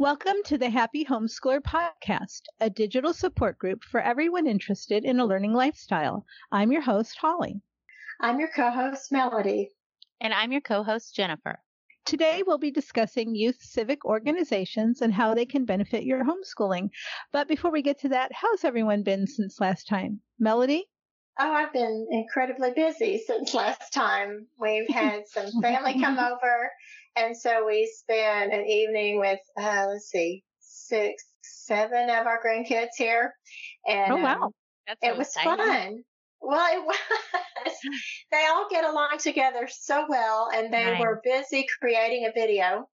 [0.00, 5.26] Welcome to the Happy Homeschooler Podcast, a digital support group for everyone interested in a
[5.26, 6.24] learning lifestyle.
[6.50, 7.60] I'm your host, Holly.
[8.18, 9.68] I'm your co host, Melody.
[10.22, 11.58] And I'm your co host, Jennifer.
[12.06, 16.88] Today, we'll be discussing youth civic organizations and how they can benefit your homeschooling.
[17.30, 20.20] But before we get to that, how's everyone been since last time?
[20.38, 20.86] Melody?
[21.42, 24.46] Oh, I've been incredibly busy since last time.
[24.58, 26.70] We've had some family come over
[27.16, 32.96] and so we spent an evening with, uh, let's see, six, seven of our grandkids
[32.96, 33.34] here.
[33.86, 34.42] And oh, wow.
[34.44, 34.50] Um,
[34.86, 35.58] That's it was exciting.
[35.58, 36.04] fun.
[36.40, 36.84] Well, it
[37.66, 37.74] was.
[38.30, 41.00] they all get along together so well, and they nice.
[41.00, 42.88] were busy creating a video.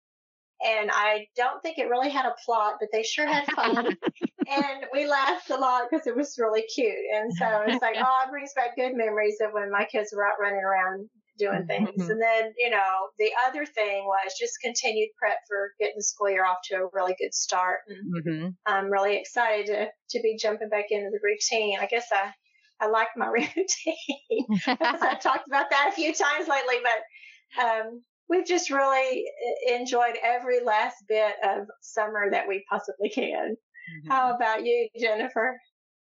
[0.65, 3.95] And I don't think it really had a plot, but they sure had fun.
[4.47, 6.93] and we laughed a lot because it was really cute.
[7.13, 10.25] And so it's like, oh, it brings back good memories of when my kids were
[10.25, 11.67] out running around doing mm-hmm.
[11.67, 12.01] things.
[12.01, 12.11] Mm-hmm.
[12.11, 16.29] And then, you know, the other thing was just continued prep for getting the school
[16.29, 17.79] year off to a really good start.
[17.87, 18.47] And mm-hmm.
[18.65, 21.77] I'm really excited to, to be jumping back into the routine.
[21.79, 22.31] I guess I,
[22.79, 28.01] I like my routine because I've talked about that a few times lately, but, um,
[28.29, 29.25] we've just really
[29.67, 33.55] enjoyed every last bit of summer that we possibly can.
[33.55, 34.11] Mm-hmm.
[34.11, 35.59] How about you, Jennifer?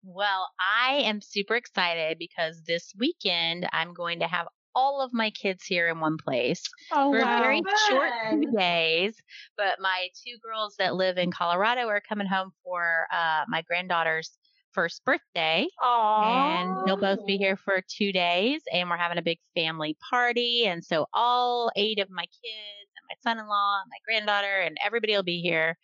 [0.05, 5.30] Well, I am super excited because this weekend I'm going to have all of my
[5.30, 7.38] kids here in one place oh, for wow.
[7.38, 9.16] a very short two days.
[9.56, 14.38] But my two girls that live in Colorado are coming home for uh, my granddaughter's
[14.78, 15.66] first birthday.
[15.82, 16.24] Aww.
[16.24, 20.66] And they'll both be here for two days, and we're having a big family party.
[20.66, 25.40] And so all eight of my kids my son-in-law, my granddaughter, and everybody will be
[25.40, 25.76] here.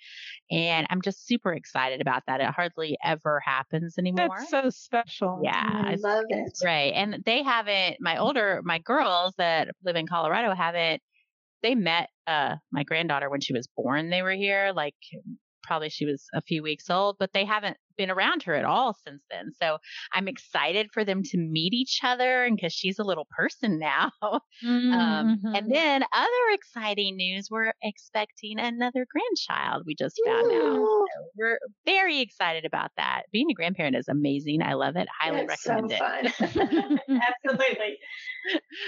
[0.50, 2.40] And I'm just super excited about that.
[2.40, 4.28] It hardly ever happens anymore.
[4.38, 5.40] That's so special.
[5.42, 6.52] Yeah, I love it.
[6.62, 7.96] Right, and they haven't.
[8.00, 11.02] My older, my girls that live in Colorado haven't.
[11.62, 14.10] They met uh, my granddaughter when she was born.
[14.10, 14.96] They were here, like
[15.64, 18.96] probably she was a few weeks old, but they haven't been around her at all
[19.06, 19.52] since then.
[19.60, 19.78] So
[20.12, 24.10] I'm excited for them to meet each other and because she's a little person now.
[24.22, 24.92] Mm-hmm.
[25.04, 25.72] Um, and mm-hmm.
[25.72, 29.82] then other exciting news, we're expecting another grandchild.
[29.86, 30.56] We just found Ooh.
[30.56, 30.74] out.
[30.76, 33.22] So we're very excited about that.
[33.32, 34.62] Being a grandparent is amazing.
[34.62, 35.08] I love it.
[35.20, 37.00] Highly it's recommend so it.
[37.44, 37.98] Absolutely.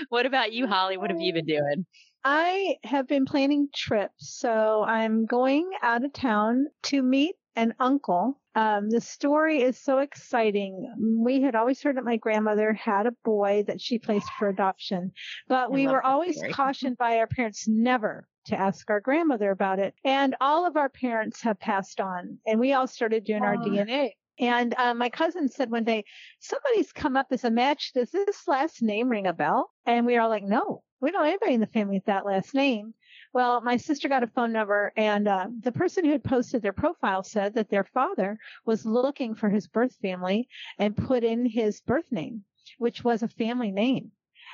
[0.09, 0.97] what about you, Holly?
[0.97, 1.87] What have you been doing?
[2.29, 8.41] I have been planning trips, so I'm going out of town to meet an uncle.
[8.57, 10.93] Um, the story is so exciting.
[11.23, 15.13] We had always heard that my grandmother had a boy that she placed for adoption,
[15.47, 16.53] but we were always story.
[16.53, 19.95] cautioned by our parents never to ask our grandmother about it.
[20.05, 24.15] And all of our parents have passed on, and we all started doing our DNA.
[24.39, 26.05] And uh, my cousin said one day,
[26.41, 27.93] somebody's come up as a match.
[27.95, 29.71] Does this last name ring a bell?
[29.87, 32.55] And we are like, no, we don't have anybody in the family with that last
[32.55, 32.95] name.
[33.33, 36.73] Well, my sister got a phone number, and uh, the person who had posted their
[36.73, 40.49] profile said that their father was looking for his birth family
[40.79, 42.45] and put in his birth name,
[42.79, 44.13] which was a family name.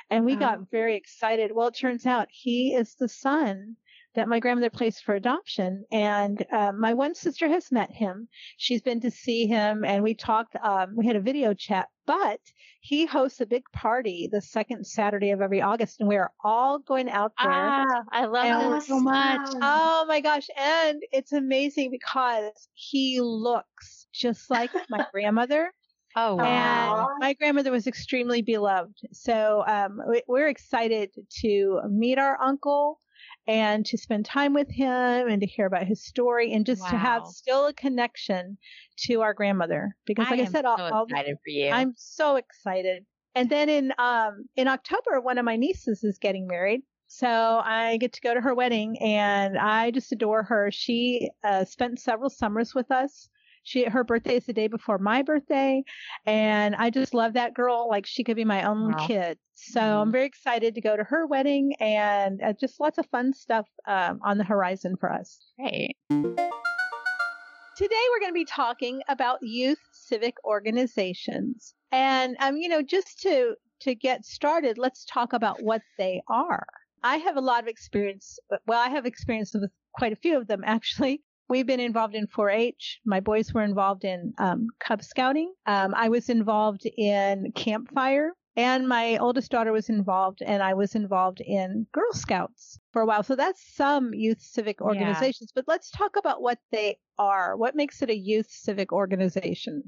[0.09, 1.51] And we got very excited.
[1.53, 3.77] Well, it turns out he is the son
[4.15, 5.85] that my grandmother placed for adoption.
[5.91, 8.27] And uh, my one sister has met him.
[8.57, 10.55] She's been to see him, and we talked.
[10.63, 11.87] Um, we had a video chat.
[12.05, 12.41] But
[12.81, 16.79] he hosts a big party the second Saturday of every August, and we are all
[16.79, 17.49] going out there.
[17.49, 19.49] Ah, I love him so much.
[19.61, 20.47] Oh my gosh!
[20.57, 25.71] And it's amazing because he looks just like my grandmother.
[26.15, 27.07] Oh, wow.
[27.09, 28.99] And my grandmother was extremely beloved.
[29.11, 31.09] So um, we're excited
[31.41, 32.99] to meet our uncle
[33.47, 36.89] and to spend time with him and to hear about his story and just wow.
[36.89, 38.57] to have still a connection
[38.97, 39.95] to our grandmother.
[40.05, 41.69] Because like I, I said, so excited for you.
[41.69, 43.05] I'm so excited.
[43.35, 46.81] And then in um in October, one of my nieces is getting married.
[47.07, 50.71] So I get to go to her wedding and I just adore her.
[50.71, 53.29] She uh, spent several summers with us.
[53.63, 55.83] She her birthday is the day before my birthday,
[56.25, 57.87] and I just love that girl.
[57.89, 59.07] Like she could be my own wow.
[59.07, 59.37] kid.
[59.55, 59.99] So mm-hmm.
[60.01, 63.67] I'm very excited to go to her wedding, and uh, just lots of fun stuff
[63.87, 65.39] um, on the horizon for us.
[65.59, 65.95] Great.
[66.09, 73.21] Today we're going to be talking about youth civic organizations, and um, you know, just
[73.21, 76.67] to to get started, let's talk about what they are.
[77.03, 78.39] I have a lot of experience.
[78.65, 81.21] Well, I have experience with quite a few of them actually.
[81.53, 83.01] We've been involved in 4-H.
[83.05, 85.53] My boys were involved in um, Cub Scouting.
[85.67, 90.95] Um, I was involved in Campfire, and my oldest daughter was involved, and I was
[90.95, 93.21] involved in Girl Scouts for a while.
[93.21, 95.51] So that's some youth civic organizations.
[95.55, 95.61] Yeah.
[95.61, 97.55] But let's talk about what they are.
[97.55, 99.83] What makes it a youth civic organization?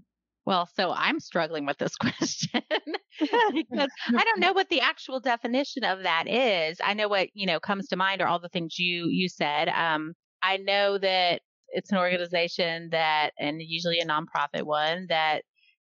[0.46, 2.62] Well, so I'm struggling with this question
[3.20, 6.80] because I don't know what the actual definition of that is.
[6.84, 9.68] I know what, you know, comes to mind are all the things you you said.
[9.70, 10.14] Um,
[10.44, 15.44] I know that it's an organization that, and usually a nonprofit one that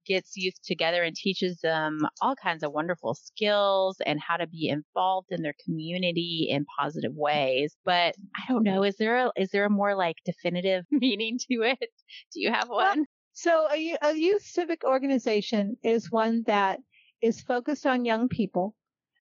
[0.06, 4.70] gets youth together and teaches them all kinds of wonderful skills and how to be
[4.70, 7.76] involved in their community in positive ways.
[7.84, 11.64] But I don't know, is there a, is there a more like definitive meaning to
[11.64, 11.90] it?
[12.34, 13.00] Do you have one?
[13.00, 16.80] Well, so a, a youth civic organization is one that
[17.22, 18.76] is focused on young people.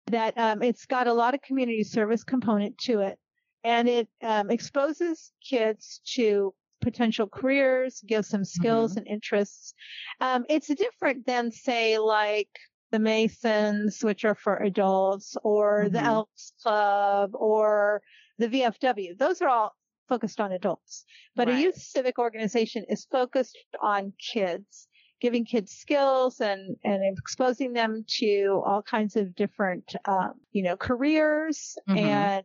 [0.09, 3.19] That um, it's got a lot of community service component to it,
[3.65, 8.99] and it um, exposes kids to potential careers, gives them skills mm-hmm.
[8.99, 9.75] and interests.
[10.21, 12.51] Um, it's different than say like
[12.93, 15.95] the Masons, which are for adults, or mm-hmm.
[15.95, 18.03] the Elks Club, or
[18.39, 19.19] the VFW.
[19.19, 19.75] Those are all
[20.09, 21.05] focused on adults.
[21.35, 21.57] But right.
[21.57, 24.89] a youth civic organization is focused on kids,
[25.21, 30.77] giving kids skills and, and exposing them to all kinds of different, um, you know,
[30.77, 31.99] careers mm-hmm.
[31.99, 32.45] and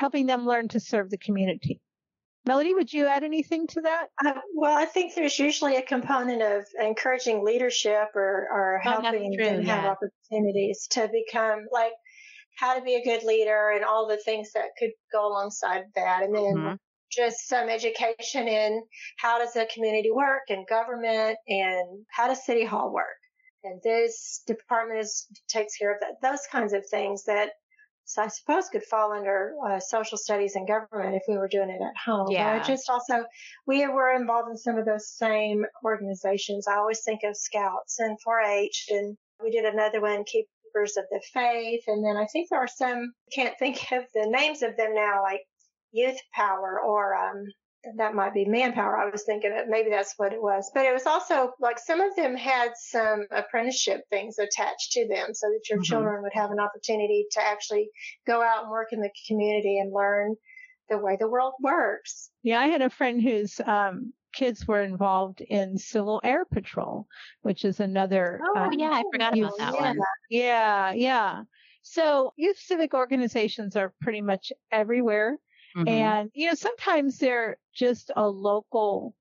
[0.00, 1.78] helping them learn to serve the community.
[2.46, 4.06] Melody, would you add anything to that?
[4.24, 9.36] Uh, well, I think there's usually a component of encouraging leadership or, or oh, helping
[9.36, 9.82] true, them yeah.
[9.82, 11.92] have opportunities to become like
[12.56, 16.22] how to be a good leader and all the things that could go alongside that.
[16.22, 16.74] And then mm-hmm.
[17.12, 18.82] just some education in
[19.18, 23.20] how does the community work and government and how does city hall work?
[23.64, 27.50] And this department is, takes care of that, those kinds of things that
[28.10, 31.70] so I suppose could fall under uh, social studies and government if we were doing
[31.70, 32.26] it at home.
[32.28, 32.58] Yeah.
[32.58, 33.24] But just also,
[33.68, 36.66] we were involved in some of those same organizations.
[36.66, 41.20] I always think of Scouts and 4-H, and we did another one, Keepers of the
[41.32, 44.92] Faith, and then I think there are some can't think of the names of them
[44.92, 45.42] now, like
[45.92, 47.44] Youth Power or um,
[47.96, 48.96] that might be manpower.
[48.96, 50.70] I was thinking that maybe that's what it was.
[50.74, 55.32] But it was also like some of them had some apprenticeship things attached to them
[55.34, 55.84] so that your mm-hmm.
[55.84, 57.88] children would have an opportunity to actually
[58.26, 60.36] go out and work in the community and learn
[60.88, 62.30] the way the world works.
[62.42, 67.06] Yeah, I had a friend whose um, kids were involved in Civil Air Patrol,
[67.42, 68.40] which is another.
[68.42, 69.80] Oh, um, yeah, I forgot about that yeah.
[69.80, 69.98] one.
[70.28, 71.42] Yeah, yeah.
[71.82, 75.38] So youth civic organizations are pretty much everywhere.
[75.76, 75.88] Mm-hmm.
[75.88, 79.14] And, you know, sometimes they're just a local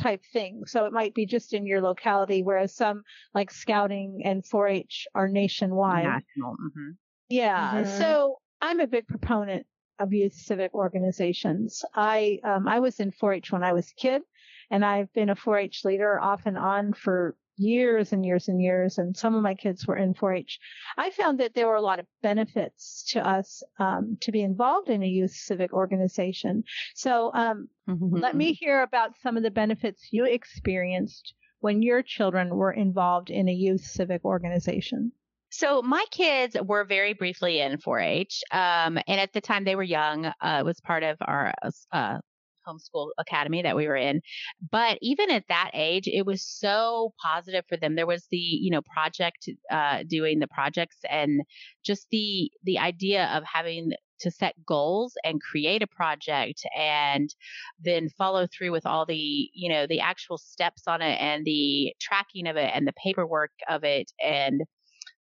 [0.00, 0.62] type thing.
[0.66, 3.02] So it might be just in your locality, whereas some
[3.34, 6.04] like scouting and 4-H are nationwide.
[6.04, 6.52] National.
[6.52, 6.90] Mm-hmm.
[7.28, 7.82] Yeah.
[7.82, 7.98] Mm-hmm.
[7.98, 9.66] So I'm a big proponent
[9.98, 11.84] of youth civic organizations.
[11.94, 14.22] I, um, I was in 4-H when I was a kid
[14.70, 18.98] and I've been a 4-H leader off and on for years and years and years,
[18.98, 20.58] and some of my kids were in 4-H.
[20.96, 24.88] I found that there were a lot of benefits to us um, to be involved
[24.88, 26.64] in a youth civic organization.
[26.94, 28.16] So um, mm-hmm.
[28.16, 33.30] let me hear about some of the benefits you experienced when your children were involved
[33.30, 35.12] in a youth civic organization.
[35.50, 39.82] So my kids were very briefly in 4-H, um, and at the time they were
[39.82, 40.26] young.
[40.26, 41.54] Uh, it was part of our
[41.90, 42.18] uh,
[42.68, 44.20] homeschool academy that we were in.
[44.70, 47.94] But even at that age, it was so positive for them.
[47.94, 51.42] There was the, you know, project, uh, doing the projects and
[51.84, 57.32] just the, the idea of having to set goals and create a project and
[57.80, 61.94] then follow through with all the, you know, the actual steps on it and the
[62.00, 64.62] tracking of it and the paperwork of it and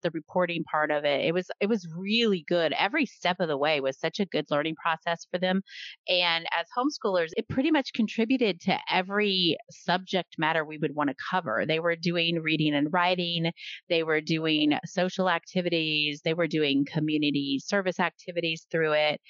[0.02, 1.24] the reporting part of it.
[1.24, 2.72] It was it was really good.
[2.78, 5.62] Every step of the way was such a good learning process for them.
[6.08, 11.16] And as homeschoolers, it pretty much contributed to every subject matter we would want to
[11.30, 11.64] cover.
[11.66, 13.50] They were doing reading and writing,
[13.88, 19.20] they were doing social activities, they were doing community service activities through it.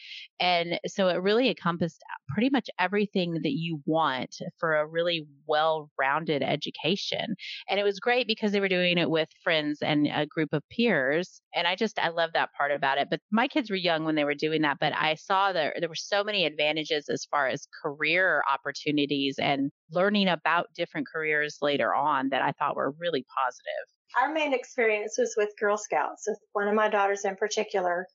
[0.40, 6.42] And so it really encompassed pretty much everything that you want for a really well-rounded
[6.42, 7.34] education.
[7.68, 10.68] And it was great because they were doing it with friends and a group of
[10.68, 11.40] peers.
[11.54, 13.08] And I just, I love that part about it.
[13.08, 15.88] But my kids were young when they were doing that, but I saw that there
[15.88, 21.94] were so many advantages as far as career opportunities and learning about different careers later
[21.94, 24.20] on that I thought were really positive.
[24.20, 28.06] Our main experience was with Girl Scouts, with one of my daughters in particular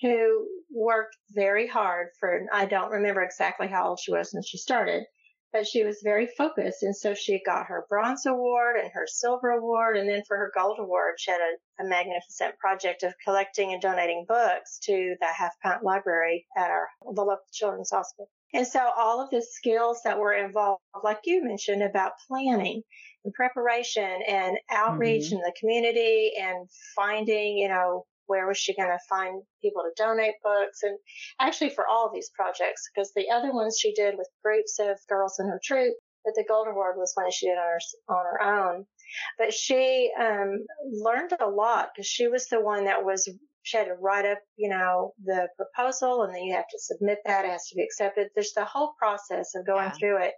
[0.00, 4.58] who worked very hard for, I don't remember exactly how old she was when she
[4.58, 5.04] started,
[5.52, 6.82] but she was very focused.
[6.82, 9.96] And so she got her bronze award and her silver award.
[9.96, 13.82] And then for her gold award, she had a, a magnificent project of collecting and
[13.82, 18.30] donating books to the Half Pint Library at our, the local children's hospital.
[18.54, 22.82] And so all of the skills that were involved, like you mentioned about planning
[23.24, 25.36] and preparation and outreach mm-hmm.
[25.36, 30.02] in the community and finding, you know, where was she going to find people to
[30.02, 30.98] donate books and
[31.40, 35.38] actually for all these projects because the other ones she did with groups of girls
[35.38, 38.42] in her troop but the gold award was one she did on her, on her
[38.42, 38.86] own
[39.38, 43.28] but she um, learned a lot because she was the one that was
[43.62, 47.18] she had to write up, you know, the proposal and then you have to submit
[47.24, 47.44] that.
[47.44, 48.28] It has to be accepted.
[48.34, 49.92] There's the whole process of going yeah.
[49.92, 50.32] through it.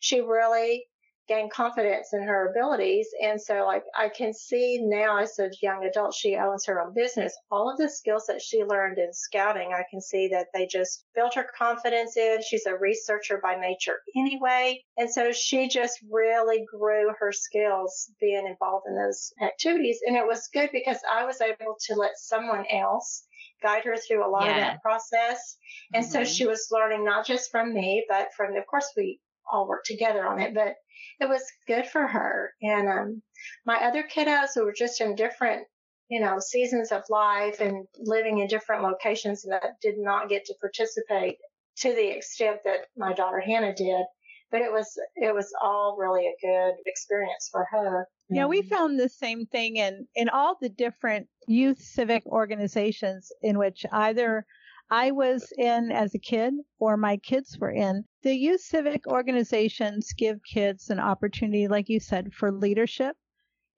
[0.00, 0.86] She really
[1.30, 3.06] gain confidence in her abilities.
[3.22, 6.92] And so like I can see now as a young adult, she owns her own
[6.92, 7.32] business.
[7.52, 11.04] All of the skills that she learned in scouting, I can see that they just
[11.14, 12.38] built her confidence in.
[12.42, 14.82] She's a researcher by nature anyway.
[14.98, 20.00] And so she just really grew her skills being involved in those activities.
[20.04, 23.24] And it was good because I was able to let someone else
[23.62, 24.50] guide her through a lot yeah.
[24.50, 25.58] of that process.
[25.94, 26.12] And mm-hmm.
[26.12, 29.20] so she was learning not just from me, but from, of course, we
[29.52, 30.74] all work together on it, but
[31.20, 32.52] it was good for her.
[32.62, 33.22] And um,
[33.66, 35.66] my other kiddos who were just in different,
[36.08, 40.54] you know, seasons of life and living in different locations that did not get to
[40.60, 41.36] participate
[41.78, 44.04] to the extent that my daughter Hannah did.
[44.50, 48.08] But it was it was all really a good experience for her.
[48.28, 53.58] Yeah, we found the same thing in in all the different youth civic organizations in
[53.58, 54.44] which either
[54.90, 58.04] I was in as a kid or my kids were in.
[58.22, 63.16] The youth civic organizations give kids an opportunity, like you said, for leadership.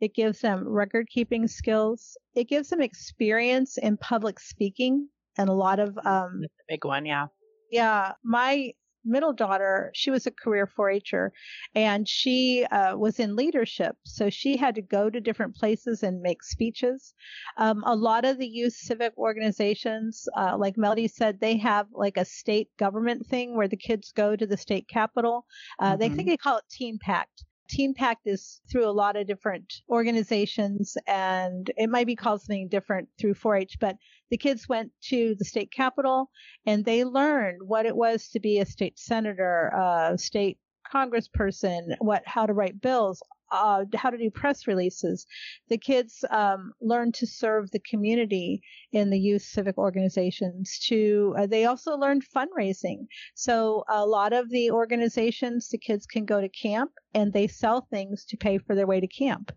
[0.00, 2.16] It gives them record keeping skills.
[2.35, 6.85] It gives them experience in public speaking and a lot of, um, That's a big
[6.85, 7.07] one.
[7.07, 7.26] Yeah.
[7.71, 8.12] Yeah.
[8.25, 8.73] My
[9.04, 11.32] middle daughter, she was a career 4-H'er
[11.75, 13.97] and she uh, was in leadership.
[14.04, 17.14] So she had to go to different places and make speeches.
[17.56, 22.16] Um, a lot of the youth civic organizations, uh, like Melody said, they have like
[22.16, 25.47] a state government thing where the kids go to the state capitol.
[25.78, 26.00] Uh, mm-hmm.
[26.00, 27.44] They think they call it Teen Pact.
[27.68, 32.68] Teen Pact is through a lot of different organizations and it might be called something
[32.68, 33.97] different through 4-H, but
[34.32, 36.30] the kids went to the state capitol
[36.64, 40.56] and they learned what it was to be a state senator, a state
[40.90, 43.22] congressperson, what, how to write bills,
[43.52, 45.26] uh, how to do press releases.
[45.68, 50.78] The kids um, learn to serve the community in the youth civic organizations.
[50.88, 53.06] To uh, they also learned fundraising.
[53.35, 57.87] So a lot of the organizations, the kids can go to camp and they sell
[57.90, 59.52] things to pay for their way to camp.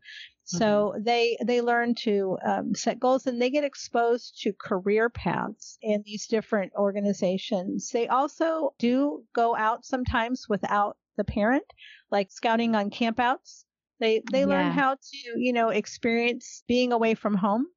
[0.45, 1.03] So mm-hmm.
[1.03, 6.03] they they learn to um, set goals and they get exposed to career paths in
[6.05, 7.89] these different organizations.
[7.89, 11.65] They also do go out sometimes without the parent,
[12.11, 13.65] like scouting on campouts.
[13.99, 14.45] They they yeah.
[14.45, 17.67] learn how to, you know, experience being away from home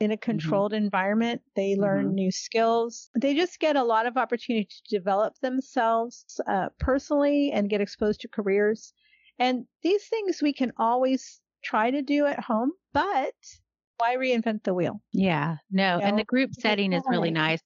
[0.00, 0.20] in a mm-hmm.
[0.20, 0.84] controlled mm-hmm.
[0.84, 1.42] environment.
[1.56, 2.14] They learn mm-hmm.
[2.14, 3.10] new skills.
[3.20, 8.20] They just get a lot of opportunity to develop themselves uh, personally and get exposed
[8.20, 8.92] to careers.
[9.38, 13.34] And these things we can always try to do at home, but
[13.98, 15.00] why reinvent the wheel?
[15.12, 15.96] Yeah, no.
[15.96, 17.60] You know, and the group setting is really nice,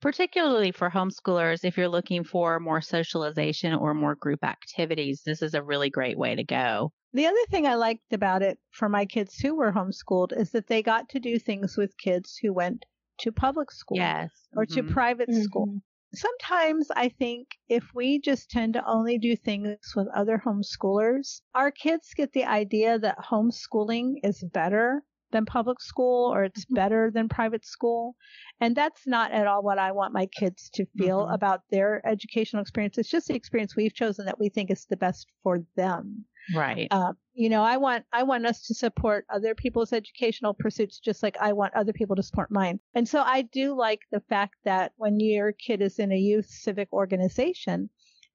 [0.00, 1.64] particularly for homeschoolers.
[1.64, 6.18] If you're looking for more socialization or more group activities, this is a really great
[6.18, 6.92] way to go.
[7.14, 10.66] The other thing I liked about it for my kids who were homeschooled is that
[10.66, 12.84] they got to do things with kids who went
[13.18, 14.32] to public school yes.
[14.56, 14.88] or mm-hmm.
[14.88, 15.42] to private mm-hmm.
[15.42, 15.80] school.
[16.12, 21.70] Sometimes I think if we just tend to only do things with other homeschoolers, our
[21.70, 25.04] kids get the idea that homeschooling is better
[25.34, 26.76] than public school or it's mm-hmm.
[26.76, 28.14] better than private school.
[28.60, 31.34] And that's not at all what I want my kids to feel mm-hmm.
[31.34, 32.96] about their educational experience.
[32.96, 36.24] It's just the experience we've chosen that we think is the best for them.
[36.54, 36.88] Right.
[36.90, 41.22] Um, you know, I want I want us to support other people's educational pursuits just
[41.22, 42.80] like I want other people to support mine.
[42.94, 46.46] And so I do like the fact that when your kid is in a youth
[46.46, 47.88] civic organization,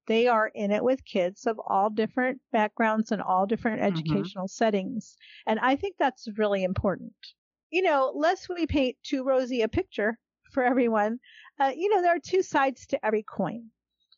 [0.10, 3.94] they are in it with kids of all different backgrounds and all different mm-hmm.
[3.94, 5.16] educational settings.
[5.48, 7.14] And I think that's really important.
[7.70, 10.18] You know, lest we paint too rosy a picture
[10.52, 11.20] for everyone,
[11.60, 13.70] uh, you know, there are two sides to every coin.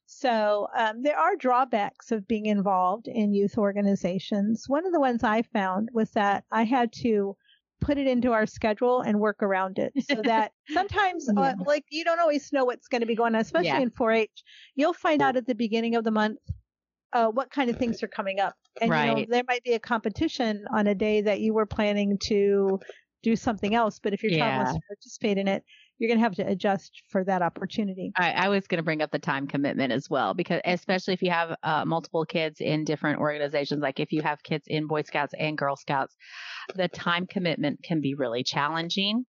[0.05, 4.69] So um, there are drawbacks of being involved in youth organizations.
[4.69, 7.35] One of the ones I found was that I had to
[7.81, 11.49] put it into our schedule and work around it so that sometimes uh, yeah.
[11.49, 13.79] uh, like you don't always know what's going to be going on especially yeah.
[13.79, 14.29] in 4-h
[14.75, 16.39] you'll find out at the beginning of the month
[17.13, 19.09] uh, what kind of things are coming up and right.
[19.09, 22.79] you know there might be a competition on a day that you were planning to
[23.23, 25.63] do something else but if your child wants to participate in it
[26.01, 28.11] you're going to have to adjust for that opportunity.
[28.17, 31.21] I, I was going to bring up the time commitment as well, because especially if
[31.21, 35.03] you have uh, multiple kids in different organizations, like if you have kids in Boy
[35.03, 36.15] Scouts and Girl Scouts,
[36.73, 39.25] the time commitment can be really challenging.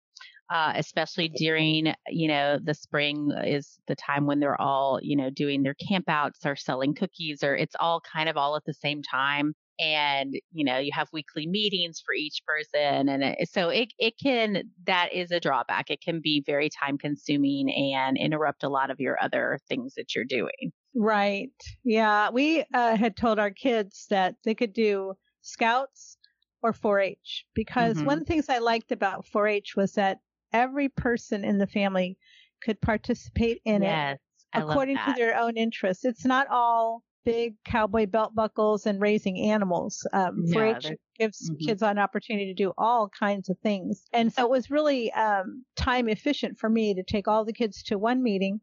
[0.51, 5.29] Uh, especially during, you know, the spring is the time when they're all, you know,
[5.29, 9.01] doing their campouts or selling cookies, or it's all kind of all at the same
[9.03, 13.93] time and you know you have weekly meetings for each person and it, so it,
[13.97, 18.69] it can that is a drawback it can be very time consuming and interrupt a
[18.69, 21.49] lot of your other things that you're doing right
[21.83, 26.17] yeah we uh, had told our kids that they could do scouts
[26.61, 28.05] or 4-h because mm-hmm.
[28.05, 30.17] one of the things i liked about 4-h was that
[30.51, 32.17] every person in the family
[32.61, 34.19] could participate in yes, it
[34.53, 36.05] according to their own interests.
[36.05, 40.05] It's not all big cowboy belt buckles and raising animals.
[40.13, 41.65] Um, 4-H gives mm-hmm.
[41.65, 44.03] kids an opportunity to do all kinds of things.
[44.13, 47.83] And so it was really um, time efficient for me to take all the kids
[47.83, 48.61] to one meeting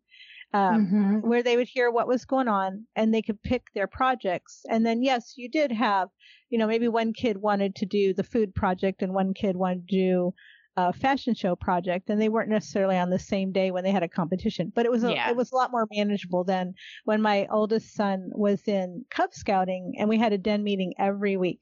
[0.52, 1.28] um, mm-hmm.
[1.28, 4.62] where they would hear what was going on and they could pick their projects.
[4.68, 6.08] And then, yes, you did have,
[6.50, 9.88] you know, maybe one kid wanted to do the food project and one kid wanted
[9.88, 10.34] to do
[10.76, 14.02] a fashion show project and they weren't necessarily on the same day when they had
[14.02, 15.30] a competition but it was a, yeah.
[15.30, 19.94] it was a lot more manageable than when my oldest son was in cub scouting
[19.98, 21.60] and we had a den meeting every week.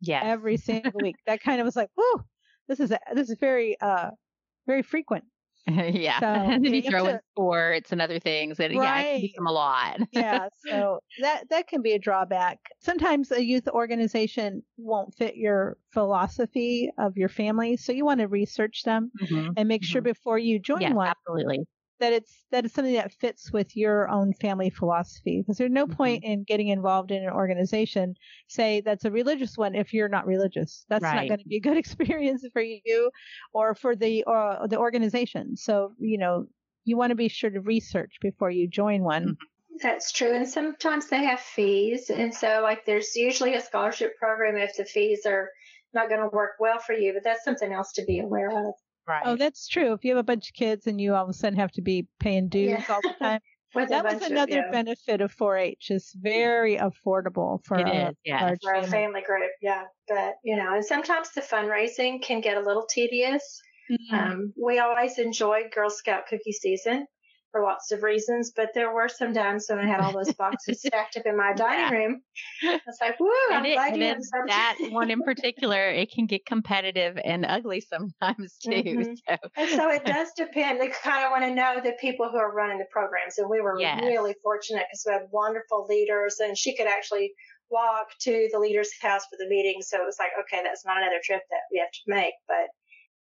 [0.00, 1.16] Yeah every single week.
[1.26, 2.24] That kind of was like whoa
[2.68, 4.10] this is a, this is very uh
[4.66, 5.24] very frequent
[5.66, 6.20] yeah.
[6.20, 8.84] So and then you throw in sports and other things and right.
[8.84, 10.00] yeah, it can become a lot.
[10.12, 10.48] yeah.
[10.66, 12.58] So that that can be a drawback.
[12.80, 17.76] Sometimes a youth organization won't fit your philosophy of your family.
[17.76, 19.50] So you want to research them mm-hmm.
[19.56, 19.86] and make mm-hmm.
[19.86, 21.08] sure before you join yeah, one.
[21.08, 21.66] Absolutely
[22.00, 25.86] that it's that it's something that fits with your own family philosophy because there's no
[25.86, 25.94] mm-hmm.
[25.94, 28.14] point in getting involved in an organization
[28.48, 31.14] say that's a religious one if you're not religious that's right.
[31.14, 33.10] not going to be a good experience for you
[33.52, 36.46] or for the uh, the organization so you know
[36.84, 39.76] you want to be sure to research before you join one mm-hmm.
[39.82, 44.56] that's true and sometimes they have fees and so like there's usually a scholarship program
[44.56, 45.50] if the fees are
[45.92, 48.74] not going to work well for you but that's something else to be aware of
[49.06, 49.22] Right.
[49.24, 49.92] Oh, that's true.
[49.92, 51.82] If you have a bunch of kids and you all of a sudden have to
[51.82, 52.84] be paying dues yeah.
[52.88, 53.40] all the time.
[53.74, 54.70] that was another of, yeah.
[54.70, 55.90] benefit of 4-H.
[55.90, 58.54] It's very affordable for it a, is, yeah.
[58.62, 59.50] for a family group.
[59.60, 63.60] Yeah, but you know, and sometimes the fundraising can get a little tedious.
[63.90, 64.14] Mm-hmm.
[64.14, 67.06] Um, we always enjoyed Girl Scout cookie season
[67.50, 70.80] for lots of reasons, but there were some times when I had all those boxes
[70.86, 71.90] stacked up in my dining yeah.
[71.90, 72.22] room.
[72.64, 75.90] I was like, "Woo!" I'm it, glad you have that one in particular.
[75.90, 78.70] It can get competitive and ugly sometimes too.
[78.70, 79.14] Mm-hmm.
[79.28, 79.36] So.
[79.56, 80.80] And so it does depend.
[80.80, 83.60] They kind of want to know the people who are running the programs, and we
[83.60, 84.00] were yes.
[84.02, 87.32] really fortunate because we had wonderful leaders, and she could actually
[87.70, 89.80] walk to the leader's house for the meeting.
[89.80, 92.66] So it was like, okay, that's not another trip that we have to make, but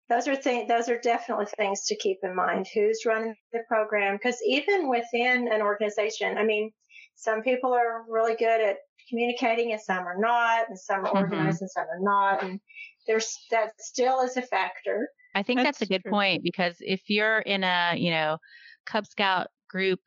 [0.09, 4.17] those are things those are definitely things to keep in mind who's running the program
[4.17, 6.71] because even within an organization i mean
[7.15, 8.77] some people are really good at
[9.09, 11.19] communicating and some are not and some are mm-hmm.
[11.19, 12.61] organized and some are not and
[13.07, 16.11] there's that still is a factor i think that's, that's a good true.
[16.11, 18.37] point because if you're in a you know
[18.85, 20.01] cub scout group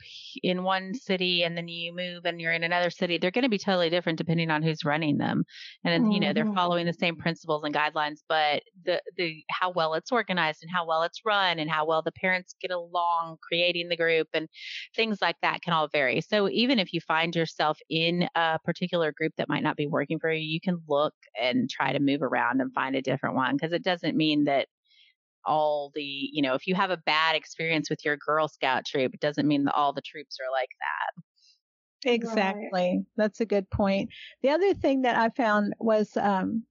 [0.44, 3.50] in one city and then you move and you're in another city, they're going to
[3.50, 5.44] be totally different depending on who's running them.
[5.84, 6.12] And mm-hmm.
[6.12, 6.56] you know, they're mm-hmm.
[6.56, 10.86] following the same principles and guidelines, but the the how well it's organized and how
[10.86, 14.48] well it's run and how well the parents get along creating the group and
[14.96, 16.22] things like that can all vary.
[16.22, 20.20] So even if you find yourself in a particular group that might not be working
[20.20, 23.56] for you, you can look and try to move around and find a different one
[23.56, 24.68] because it doesn't mean that
[25.46, 29.14] all the, you know, if you have a bad experience with your Girl Scout troop,
[29.14, 32.12] it doesn't mean that all the troops are like that.
[32.12, 32.68] Exactly.
[32.72, 33.00] Right.
[33.18, 34.10] That's a good point.
[34.42, 36.64] The other thing that I found was, um,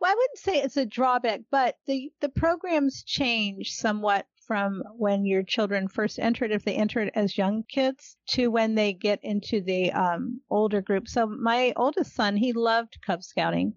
[0.00, 5.24] well, I wouldn't say it's a drawback, but the, the programs change somewhat from when
[5.24, 9.62] your children first entered, if they entered as young kids, to when they get into
[9.62, 11.08] the um, older group.
[11.08, 13.72] So my oldest son, he loved Cub Scouting,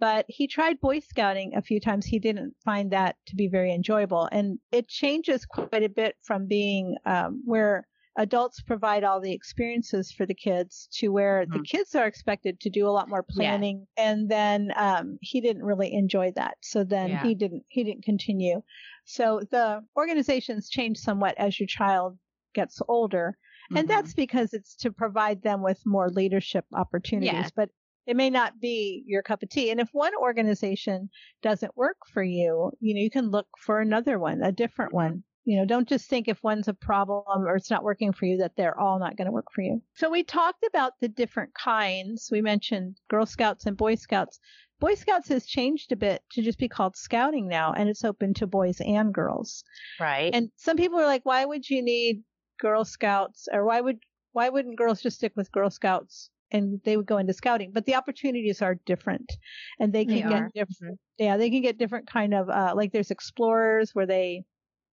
[0.00, 2.06] but he tried Boy Scouting a few times.
[2.06, 6.48] He didn't find that to be very enjoyable, and it changes quite a bit from
[6.48, 7.86] being um, where
[8.16, 11.58] adults provide all the experiences for the kids to where mm-hmm.
[11.58, 14.10] the kids are expected to do a lot more planning yeah.
[14.10, 17.22] and then um, he didn't really enjoy that so then yeah.
[17.22, 18.62] he didn't he didn't continue
[19.04, 22.16] so the organizations change somewhat as your child
[22.54, 23.36] gets older
[23.70, 23.88] and mm-hmm.
[23.88, 27.48] that's because it's to provide them with more leadership opportunities yeah.
[27.54, 27.68] but
[28.06, 29.70] it may not be your cup of tea.
[29.70, 31.10] And if one organization
[31.42, 34.96] doesn't work for you, you know, you can look for another one, a different mm-hmm.
[34.96, 38.26] one you know, don't just think if one's a problem or it's not working for
[38.26, 39.80] you that they're all not going to work for you.
[39.94, 42.28] So we talked about the different kinds.
[42.32, 44.40] We mentioned Girl Scouts and Boy Scouts.
[44.80, 48.34] Boy Scouts has changed a bit to just be called Scouting now, and it's open
[48.34, 49.62] to boys and girls.
[50.00, 50.34] Right.
[50.34, 52.24] And some people are like, why would you need
[52.60, 53.98] Girl Scouts, or why would
[54.32, 57.70] why wouldn't girls just stick with Girl Scouts and they would go into scouting?
[57.72, 59.32] But the opportunities are different,
[59.78, 60.98] and they can they get different.
[61.18, 64.44] Yeah, they can get different kind of uh, like there's explorers where they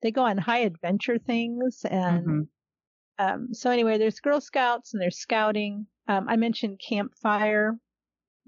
[0.03, 3.25] they go on high adventure things and mm-hmm.
[3.25, 7.77] um, so anyway there's girl scouts and there's scouting um, i mentioned campfire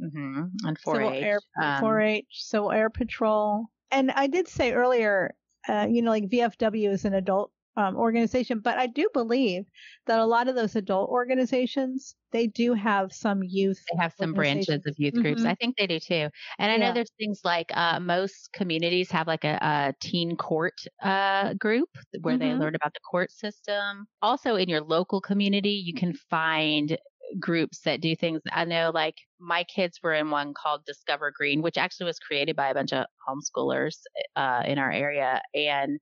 [0.03, 0.45] mm-hmm.
[0.65, 5.35] and 4-h air, um, 4-h civil air patrol and i did say earlier
[5.69, 9.65] uh, you know like vfw is an adult um, organization, but I do believe
[10.07, 13.83] that a lot of those adult organizations they do have some youth.
[13.91, 15.43] They have some branches of youth groups.
[15.43, 15.51] Mm-hmm.
[15.51, 16.29] I think they do too.
[16.59, 16.89] And I yeah.
[16.89, 21.89] know there's things like uh, most communities have like a, a teen court uh, group
[22.21, 22.49] where mm-hmm.
[22.49, 24.07] they learn about the court system.
[24.23, 26.97] Also, in your local community, you can find
[27.39, 28.41] groups that do things.
[28.53, 32.57] I know like my kids were in one called Discover Green, which actually was created
[32.57, 33.99] by a bunch of homeschoolers
[34.37, 35.41] uh, in our area.
[35.55, 36.01] And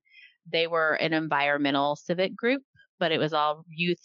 [0.51, 2.61] they were an environmental civic group,
[2.99, 3.99] but it was all youth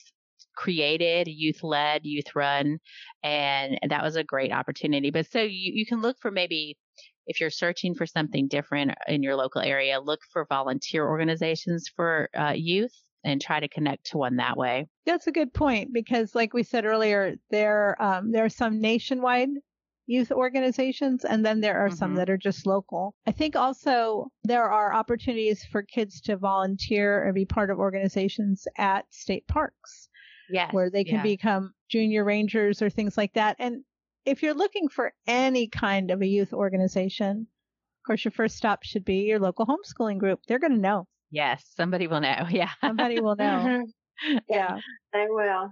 [0.56, 2.78] created, youth led, youth run.
[3.22, 5.10] And that was a great opportunity.
[5.10, 6.76] But so you, you can look for maybe
[7.26, 12.28] if you're searching for something different in your local area, look for volunteer organizations for
[12.38, 12.92] uh, youth
[13.24, 14.86] and try to connect to one that way.
[15.06, 19.48] That's a good point because, like we said earlier, there um, there are some nationwide
[20.06, 21.96] youth organizations, and then there are mm-hmm.
[21.96, 23.14] some that are just local.
[23.26, 28.66] I think also there are opportunities for kids to volunteer or be part of organizations
[28.76, 30.08] at state parks.
[30.50, 31.22] Yes, where they can yeah.
[31.22, 33.56] become junior rangers or things like that.
[33.58, 33.82] And
[34.26, 37.46] if you're looking for any kind of a youth organization,
[38.04, 40.40] of course, your first stop should be your local homeschooling group.
[40.46, 41.06] They're going to know.
[41.30, 42.46] Yes, somebody will know.
[42.50, 42.70] Yeah.
[42.80, 43.86] Somebody will know.
[44.48, 44.78] yeah,
[45.12, 45.70] they will.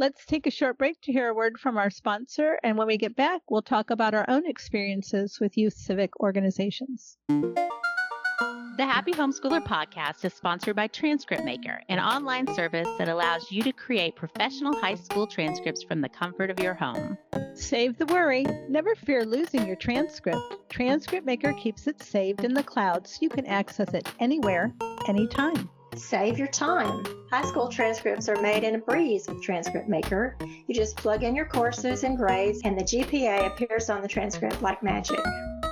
[0.00, 2.58] Let's take a short break to hear a word from our sponsor.
[2.62, 7.18] And when we get back, we'll talk about our own experiences with youth civic organizations.
[7.28, 13.62] The Happy Homeschooler podcast is sponsored by Transcript Maker, an online service that allows you
[13.62, 17.18] to create professional high school transcripts from the comfort of your home.
[17.52, 18.46] Save the worry.
[18.70, 20.70] Never fear losing your transcript.
[20.70, 24.72] Transcript Maker keeps it saved in the cloud so you can access it anywhere,
[25.06, 25.68] anytime.
[26.00, 27.04] Save your time.
[27.30, 30.34] High school transcripts are made in a breeze with Transcript Maker.
[30.66, 34.62] You just plug in your courses and grades, and the GPA appears on the transcript
[34.62, 35.20] like magic.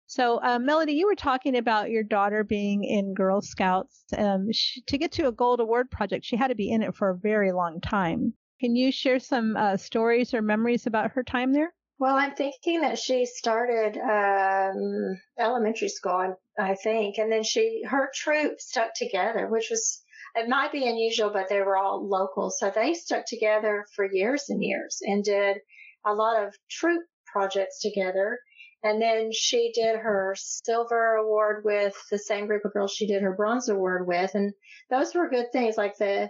[0.08, 4.06] So, uh, Melody, you were talking about your daughter being in Girl Scouts.
[4.18, 6.96] Um, she, to get to a Gold Award project, she had to be in it
[6.96, 8.34] for a very long time.
[8.62, 11.74] Can you share some uh, stories or memories about her time there?
[12.00, 18.10] Well, I'm thinking that she started um, elementary school, I think, and then she her
[18.14, 20.04] troop stuck together, which was
[20.36, 24.46] it might be unusual, but they were all local, so they stuck together for years
[24.50, 25.58] and years and did
[26.06, 28.40] a lot of troop projects together.
[28.84, 33.22] And then she did her silver award with the same group of girls she did
[33.22, 34.36] her bronze award with.
[34.36, 34.54] And
[34.90, 35.78] those were good things.
[35.78, 36.30] Like the,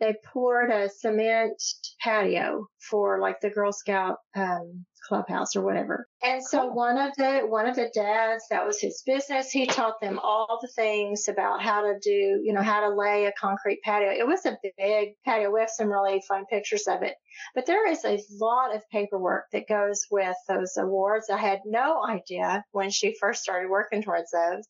[0.00, 1.60] they poured a cement
[2.00, 6.06] patio for like the Girl Scout, um, clubhouse or whatever.
[6.22, 6.74] And so cool.
[6.74, 9.50] one of the one of the dads, that was his business.
[9.50, 13.26] He taught them all the things about how to do, you know, how to lay
[13.26, 14.10] a concrete patio.
[14.10, 15.50] It was a big patio.
[15.50, 17.14] We have some really fun pictures of it.
[17.54, 21.30] But there is a lot of paperwork that goes with those awards.
[21.30, 24.64] I had no idea when she first started working towards those.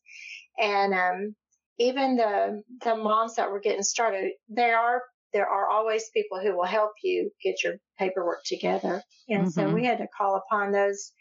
[0.57, 1.35] And um
[1.79, 5.01] even the the moms that were getting started, they are
[5.33, 9.01] there are always people who will help you get your paperwork together.
[9.27, 9.49] And mm-hmm.
[9.49, 11.11] so we had to call upon those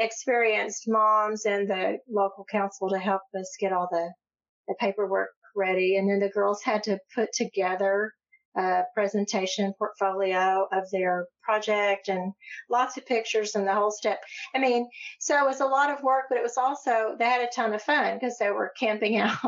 [0.00, 4.12] experienced moms and the local council to help us get all the,
[4.68, 5.96] the paperwork ready.
[5.96, 8.12] And then the girls had to put together
[8.56, 12.32] a presentation portfolio of their project and
[12.70, 14.20] lots of pictures and the whole step.
[14.54, 14.88] I mean,
[15.18, 17.72] so it was a lot of work, but it was also, they had a ton
[17.72, 19.40] of fun because they were camping out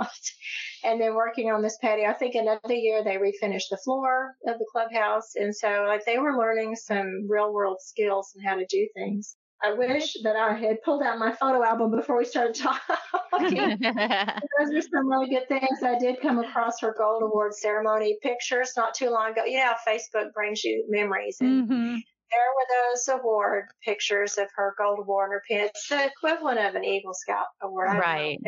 [0.84, 2.08] and then working on this patio.
[2.08, 5.32] I think another year they refinished the floor of the clubhouse.
[5.36, 9.36] And so like they were learning some real world skills and how to do things.
[9.64, 13.78] I wish that I had pulled out my photo album before we started talking.
[13.80, 15.82] Those are some really good things.
[15.82, 19.44] I did come across her Gold Award ceremony pictures not too long ago.
[19.44, 21.38] You know how Facebook brings you memories.
[21.40, 21.94] And mm-hmm.
[21.94, 25.68] there were those award pictures of her Gold Award and her pin.
[25.68, 27.96] It's the equivalent of an Eagle Scout award.
[27.98, 28.38] Right.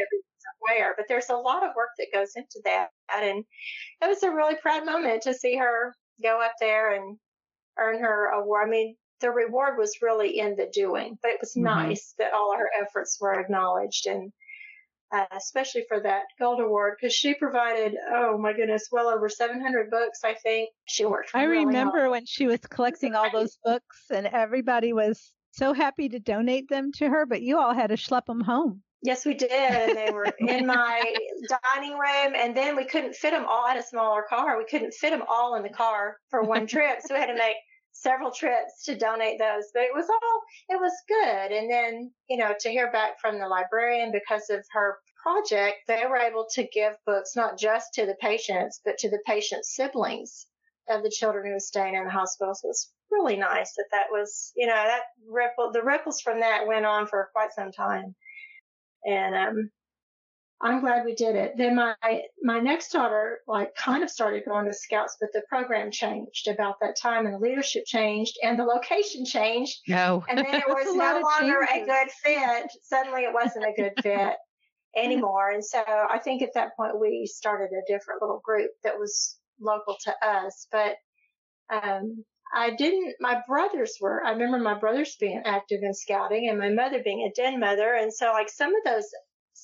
[0.60, 2.88] Where, but there's a lot of work that goes into that.
[3.14, 3.44] And
[4.02, 7.16] it was a really proud moment to see her go up there and
[7.78, 8.68] earn her award.
[8.68, 11.64] I mean, the reward was really in the doing, but it was mm-hmm.
[11.64, 14.32] nice that all our efforts were acknowledged and
[15.12, 19.88] uh, especially for that gold award because she provided oh my goodness well over 700
[19.88, 22.10] books i think she worked i really remember hard.
[22.10, 26.90] when she was collecting all those books and everybody was so happy to donate them
[26.92, 29.52] to her but you all had to schlep them home Yes, we did.
[29.52, 31.14] And they were in my
[31.62, 32.34] dining room.
[32.34, 33.70] And then we couldn't fit them all.
[33.70, 34.58] in a smaller car.
[34.58, 36.98] We couldn't fit them all in the car for one trip.
[37.04, 37.56] So we had to make
[38.00, 39.64] several trips to donate those.
[39.72, 41.52] But it was all, it was good.
[41.52, 46.04] And then, you know, to hear back from the librarian because of her project, they
[46.08, 50.46] were able to give books not just to the patients, but to the patient's siblings
[50.88, 52.52] of the children who were staying in the hospital.
[52.52, 56.66] It was really nice that that was, you know, that ripple, the ripples from that
[56.66, 58.14] went on for quite some time
[59.06, 59.70] and um,
[60.60, 61.54] I'm glad we did it.
[61.58, 61.94] Then my
[62.42, 66.76] my next daughter like kind of started going to Scouts, but the program changed about
[66.80, 69.80] that time, and the leadership changed, and the location changed.
[69.86, 72.70] No, and then it was no longer a good fit.
[72.82, 74.36] Suddenly, it wasn't a good fit
[74.96, 78.98] anymore, and so I think at that point we started a different little group that
[78.98, 80.96] was local to us, but.
[81.68, 86.60] Um, I didn't, my brothers were, I remember my brothers being active in scouting and
[86.60, 87.94] my mother being a den mother.
[87.94, 89.08] And so like some of those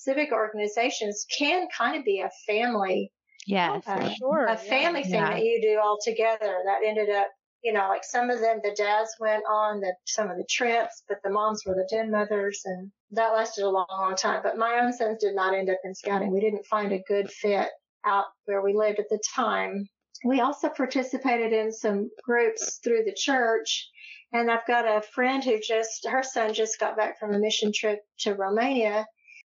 [0.04, 3.12] civic organizations can kind of be a family.
[3.46, 4.46] Yeah, uh, sure.
[4.46, 5.06] A family yeah.
[5.06, 5.30] thing yeah.
[5.30, 7.28] that you do all together that ended up,
[7.62, 11.02] you know, like some of them, the dads went on the, some of the trips,
[11.08, 14.40] but the moms were the den mothers and that lasted a long, long time.
[14.42, 16.32] But my own sons did not end up in scouting.
[16.32, 17.68] We didn't find a good fit
[18.04, 19.88] out where we lived at the time
[20.24, 23.90] we also participated in some groups through the church.
[24.32, 27.72] And I've got a friend who just, her son just got back from a mission
[27.74, 29.06] trip to Romania.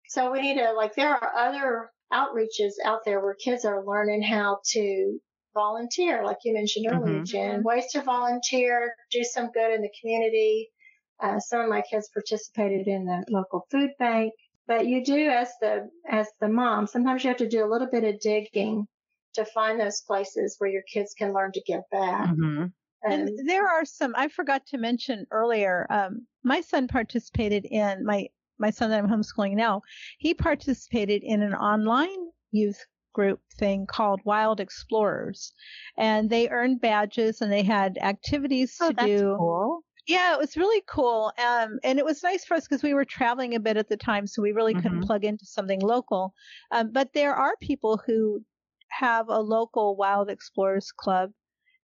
[0.09, 4.23] So we need to, like, there are other outreaches out there where kids are learning
[4.23, 5.19] how to
[5.55, 7.25] volunteer, like you mentioned earlier, mm-hmm.
[7.25, 7.63] Jen.
[7.63, 10.69] Ways to volunteer, do some good in the community.
[11.23, 14.33] Uh, some of my kids participated in the local food bank.
[14.67, 17.87] But you do as the as the mom, sometimes you have to do a little
[17.87, 18.87] bit of digging
[19.35, 22.31] to find those places where your kids can learn to give back.
[22.31, 22.65] Mm-hmm.
[23.03, 25.87] And, and there are some I forgot to mention earlier.
[25.91, 29.83] Um, my son participated in my my son that I'm homeschooling now.
[30.19, 32.79] He participated in an online youth
[33.13, 35.53] group thing called Wild Explorers,
[35.97, 39.37] and they earned badges and they had activities oh, to do.
[39.39, 39.81] Cool.
[40.07, 41.33] Yeah, it was really cool.
[41.39, 43.97] Um, and it was nice for us because we were traveling a bit at the
[43.97, 44.83] time, so we really mm-hmm.
[44.83, 46.35] couldn't plug into something local.
[46.71, 48.45] Um, but there are people who
[48.91, 51.31] have a local Wild Explorers Club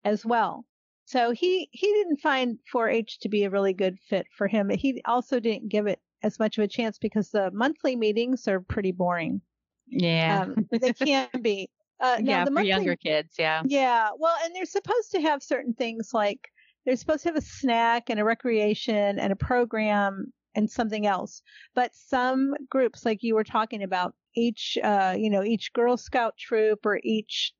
[0.05, 0.67] as well.
[1.07, 4.77] So he, he didn't find 4-H to be a really good fit for him, but
[4.77, 8.61] he also didn't give it as much of a chance because the monthly meetings are
[8.61, 9.41] pretty boring.
[9.89, 10.43] Yeah.
[10.43, 11.69] Um, they can be.
[12.03, 13.61] Uh, yeah, for monthly, younger kids, yeah.
[13.67, 14.09] Yeah.
[14.19, 16.49] Well, and they're supposed to have certain things like
[16.87, 21.43] they're supposed to have a snack and a recreation and a program and something else.
[21.75, 26.39] But some groups, like you were talking about, each, uh, you know, each Girl Scout
[26.39, 27.53] troop or each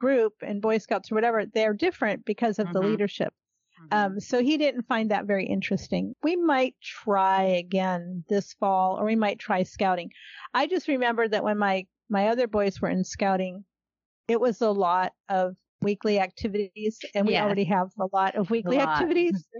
[0.00, 2.80] group and Boy Scouts or whatever, they're different because of mm-hmm.
[2.80, 3.34] the leadership.
[3.90, 4.14] Mm-hmm.
[4.14, 6.14] Um, so he didn't find that very interesting.
[6.22, 10.10] We might try again this fall, or we might try scouting.
[10.52, 13.64] I just remember that when my my other boys were in scouting,
[14.28, 17.44] it was a lot of weekly activities, and we yeah.
[17.44, 18.88] already have a lot of weekly lot.
[18.88, 19.44] activities.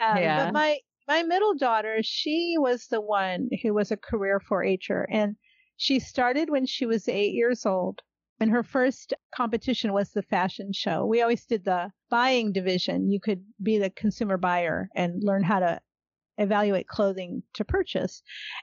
[0.00, 0.46] Um, yeah.
[0.46, 5.36] But my my middle daughter, she was the one who was a career 4-Her, and
[5.76, 8.00] she started when she was eight years old.
[8.38, 11.06] And her first competition was the fashion show.
[11.06, 13.10] We always did the buying division.
[13.10, 15.80] You could be the consumer buyer and learn how to
[16.38, 18.22] evaluate clothing to purchase.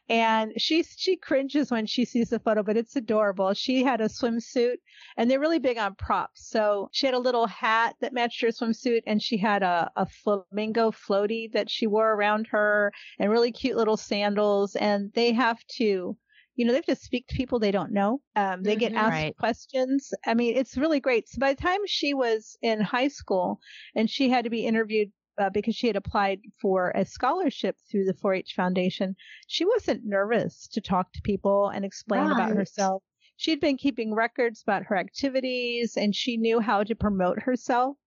[0.09, 3.53] And she she cringes when she sees the photo, but it's adorable.
[3.53, 4.77] She had a swimsuit
[5.17, 6.47] and they're really big on props.
[6.47, 10.05] So she had a little hat that matched her swimsuit and she had a, a
[10.05, 14.75] flamingo floaty that she wore around her and really cute little sandals.
[14.75, 16.17] And they have to
[16.55, 18.21] you know, they have to speak to people they don't know.
[18.35, 19.37] Um, they get mm-hmm, asked right.
[19.37, 20.13] questions.
[20.25, 21.27] I mean, it's really great.
[21.27, 23.59] So by the time she was in high school
[23.95, 28.05] and she had to be interviewed uh, because she had applied for a scholarship through
[28.05, 29.15] the 4-H Foundation,
[29.47, 32.33] she wasn't nervous to talk to people and explain right.
[32.33, 33.01] about herself.
[33.35, 37.97] She'd been keeping records about her activities and she knew how to promote herself.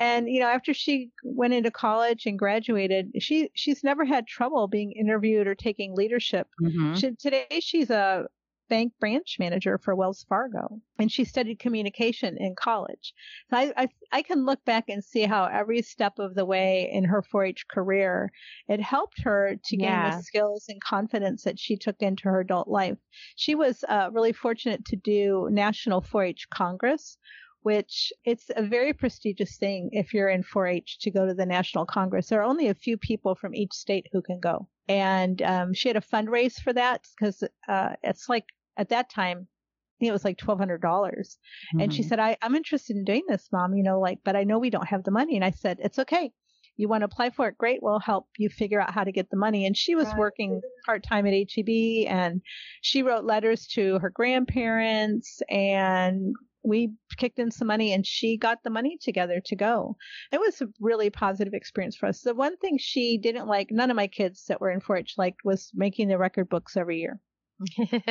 [0.00, 4.68] And you know, after she went into college and graduated, she she's never had trouble
[4.68, 6.46] being interviewed or taking leadership.
[6.62, 6.94] Mm-hmm.
[6.94, 8.26] She, today, she's a
[8.68, 13.14] bank branch manager for Wells Fargo, and she studied communication in college.
[13.50, 16.88] So I, I, I can look back and see how every step of the way
[16.92, 18.30] in her 4-H career,
[18.68, 20.16] it helped her to gain yeah.
[20.16, 22.98] the skills and confidence that she took into her adult life.
[23.36, 27.18] She was uh, really fortunate to do National 4-H Congress,
[27.62, 31.84] which it's a very prestigious thing if you're in 4-H to go to the National
[31.84, 32.28] Congress.
[32.28, 34.68] There are only a few people from each state who can go.
[34.88, 38.44] And um, she had a fundraise for that because uh, it's like
[38.76, 41.38] at that time, I think it was like twelve hundred dollars.
[41.74, 41.80] Mm-hmm.
[41.82, 42.08] And she mm-hmm.
[42.08, 44.70] said, I, I'm interested in doing this, mom, you know, like, but I know we
[44.70, 45.34] don't have the money.
[45.34, 46.32] And I said, It's okay.
[46.76, 47.82] you want to apply for it, great.
[47.82, 49.66] We'll help you figure out how to get the money.
[49.66, 50.18] And she was right.
[50.18, 52.40] working part time at HEB and
[52.80, 56.34] she wrote letters to her grandparents and
[56.68, 59.96] we kicked in some money and she got the money together to go.
[60.30, 62.20] It was a really positive experience for us.
[62.20, 65.40] The one thing she didn't like, none of my kids that were in 4-H liked
[65.44, 67.20] was making the record books every year.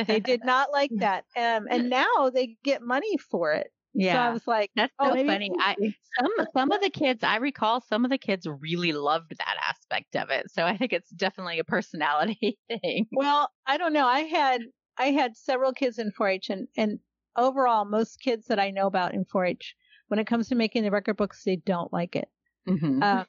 [0.06, 1.24] they did not like that.
[1.36, 3.68] Um, and now they get money for it.
[3.94, 4.14] Yeah.
[4.14, 5.50] So I was like, that's oh, so funny.
[5.58, 5.74] I,
[6.18, 10.14] some some of the kids, I recall some of the kids really loved that aspect
[10.14, 10.50] of it.
[10.52, 13.06] So I think it's definitely a personality thing.
[13.12, 14.06] Well, I don't know.
[14.06, 14.60] I had
[14.98, 16.98] I had several kids in 4-H, and and
[17.38, 19.74] overall, most kids that I know about in 4-H,
[20.08, 22.28] when it comes to making the record books, they don't like it.
[22.68, 23.02] Mm-hmm.
[23.02, 23.24] Uh,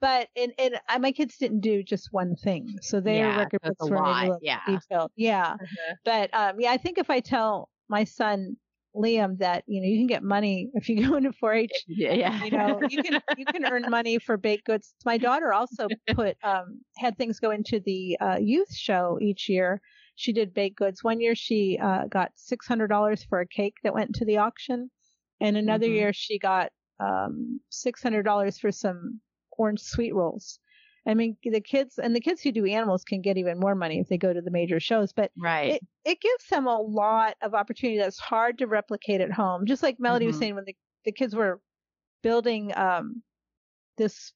[0.00, 3.60] but and, and I, my kids didn't do just one thing, so their yeah, record
[3.62, 4.60] books were a little yeah.
[4.66, 5.12] detailed.
[5.16, 5.92] Yeah, mm-hmm.
[6.04, 8.56] but um, yeah, I think if I tell my son
[8.94, 11.70] Liam that you know you can get money if you go into 4-H.
[11.88, 12.44] Yeah, yeah.
[12.44, 14.94] You know you can you can earn money for baked goods.
[15.04, 19.80] My daughter also put um had things go into the uh, youth show each year.
[20.14, 21.02] She did baked goods.
[21.02, 24.38] One year she uh, got six hundred dollars for a cake that went to the
[24.38, 24.90] auction,
[25.40, 25.94] and another mm-hmm.
[25.94, 26.70] year she got
[27.00, 29.20] um six hundred dollars for some
[29.52, 30.58] orange sweet rolls.
[31.06, 33.98] I mean, the kids and the kids who do animals can get even more money
[33.98, 35.72] if they go to the major shows, but right.
[35.72, 39.66] it, it gives them a lot of opportunity that's hard to replicate at home.
[39.66, 40.32] Just like Melody mm-hmm.
[40.32, 41.60] was saying when the, the kids were
[42.22, 43.22] building, um,
[43.96, 44.32] this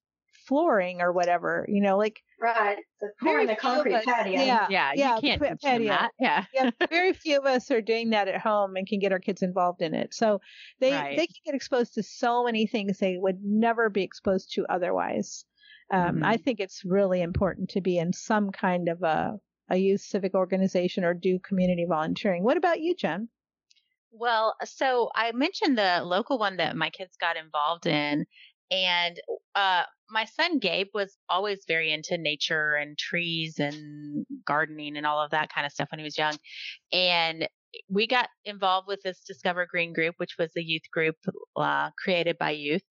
[0.49, 2.21] flooring or whatever, you know, like.
[2.41, 2.79] Right.
[3.01, 4.43] The pouring the concrete us, patio.
[4.43, 4.67] Yeah.
[4.69, 4.93] Yeah.
[4.93, 5.89] You yeah, can't patio.
[5.89, 6.13] That.
[6.21, 6.45] Yeah.
[6.53, 6.71] yeah.
[6.91, 9.81] Very few of us are doing that at home and can get our kids involved
[9.81, 10.13] in it.
[10.13, 10.41] So
[10.81, 11.17] they, right.
[11.17, 15.45] they can get exposed to so many things they would never be exposed to otherwise.
[15.91, 16.25] Um, mm-hmm.
[16.25, 19.39] I think it's really important to be in some kind of a,
[19.71, 22.43] a youth civic organization or do community volunteering.
[22.43, 23.29] What about you, Jen?
[24.13, 28.27] Well, so I mentioned the local one that my kids got involved in,
[28.71, 29.21] and
[29.57, 35.21] uh, my son Gabe was always very into nature and trees and gardening and all
[35.21, 36.37] of that kind of stuff when he was young.
[36.93, 37.49] And
[37.91, 41.17] we got involved with this Discover Green group, which was a youth group
[41.57, 42.83] uh, created by youth.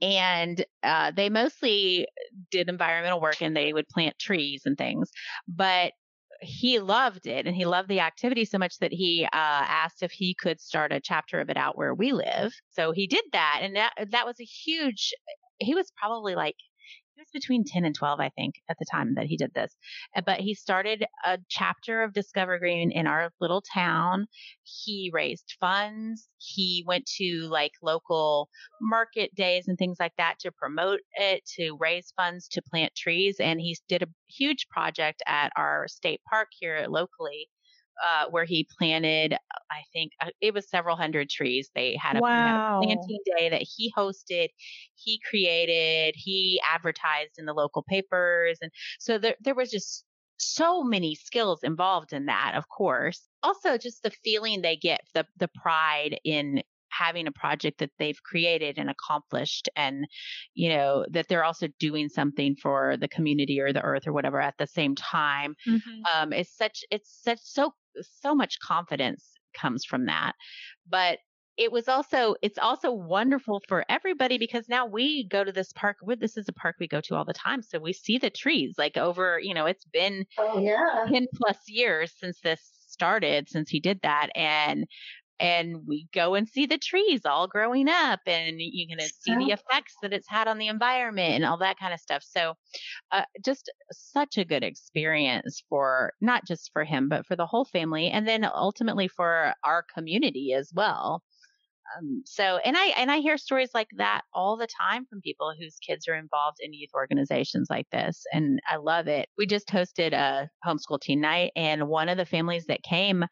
[0.00, 2.06] And uh, they mostly
[2.50, 5.10] did environmental work and they would plant trees and things.
[5.46, 5.92] But
[6.42, 10.12] he loved it and he loved the activity so much that he uh, asked if
[10.12, 12.52] he could start a chapter of it out where we live.
[12.70, 13.60] So he did that.
[13.62, 15.12] And that, that was a huge,
[15.58, 16.56] he was probably like
[17.16, 19.74] he was between 10 and 12, I think, at the time that he did this.
[20.14, 24.26] Uh, but he started a chapter of Discover Green in our little town.
[24.64, 26.28] He raised funds.
[26.36, 28.50] He went to like local
[28.82, 33.36] market days and things like that to promote it, to raise funds to plant trees.
[33.40, 37.48] And he did a huge project at our state park here locally
[38.04, 39.34] uh, where he planted,
[39.70, 41.70] I think uh, it was several hundred trees.
[41.74, 42.80] They had a, wow.
[42.82, 44.48] had a, planting day that he hosted,
[44.94, 48.58] he created, he advertised in the local papers.
[48.60, 50.04] And so there, there was just
[50.38, 53.22] so many skills involved in that, of course.
[53.42, 58.22] Also, just the feeling they get, the, the pride in having a project that they've
[58.22, 60.06] created and accomplished and
[60.54, 64.40] you know that they're also doing something for the community or the earth or whatever
[64.40, 66.00] at the same time mm-hmm.
[66.14, 70.32] um it's such it's such so so much confidence comes from that.
[70.88, 71.18] But
[71.56, 75.96] it was also it's also wonderful for everybody because now we go to this park
[76.02, 78.30] with this is a park we go to all the time so we see the
[78.30, 81.06] trees like over you know it's been oh, yeah.
[81.10, 84.86] 10 plus years since this started since he did that and
[85.38, 89.52] and we go and see the trees all growing up and you can see the
[89.52, 92.22] effects that it's had on the environment and all that kind of stuff.
[92.22, 92.54] So
[93.12, 97.64] uh, just such a good experience for not just for him but for the whole
[97.64, 101.22] family and then ultimately for our community as well
[101.96, 105.52] um, so, and I and I hear stories like that all the time from people
[105.58, 109.28] whose kids are involved in youth organizations like this, and I love it.
[109.38, 113.24] We just hosted a homeschool teen night, and one of the families that came,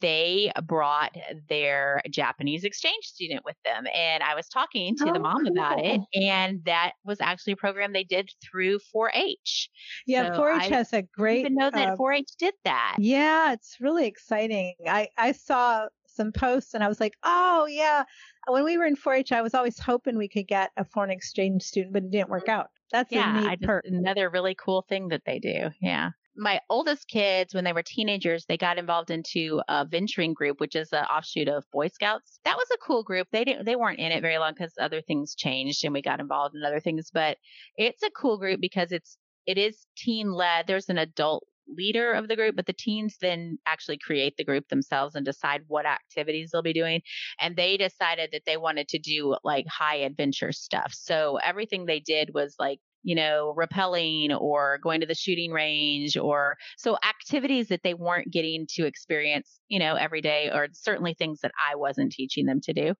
[0.00, 1.14] they brought
[1.48, 5.52] their Japanese exchange student with them, and I was talking to oh, the mom cool.
[5.52, 9.70] about it, and that was actually a program they did through 4-H.
[10.06, 11.40] Yeah, so 4-H I has a great.
[11.40, 12.96] Even know that uh, 4-H did that.
[12.98, 14.74] Yeah, it's really exciting.
[14.86, 18.04] I I saw some posts and I was like, oh yeah.
[18.46, 21.62] When we were in 4-H, I was always hoping we could get a foreign exchange
[21.62, 22.60] student, but it didn't work mm-hmm.
[22.60, 22.66] out.
[22.92, 25.70] That's yeah, a neat just, another really cool thing that they do.
[25.80, 26.10] Yeah.
[26.36, 30.74] My oldest kids, when they were teenagers, they got involved into a venturing group, which
[30.74, 32.40] is an offshoot of Boy Scouts.
[32.44, 33.28] That was a cool group.
[33.32, 36.20] They didn't, they weren't in it very long because other things changed and we got
[36.20, 37.10] involved in other things.
[37.12, 37.38] But
[37.76, 39.16] it's a cool group because it's
[39.46, 40.66] it is teen led.
[40.66, 44.68] There's an adult leader of the group, but the teens then actually create the group
[44.68, 47.00] themselves and decide what activities they'll be doing.
[47.40, 50.92] And they decided that they wanted to do like high adventure stuff.
[50.94, 56.16] So everything they did was like you know, rappelling or going to the shooting range
[56.16, 61.14] or so activities that they weren't getting to experience, you know, every day or certainly
[61.14, 62.94] things that I wasn't teaching them to do.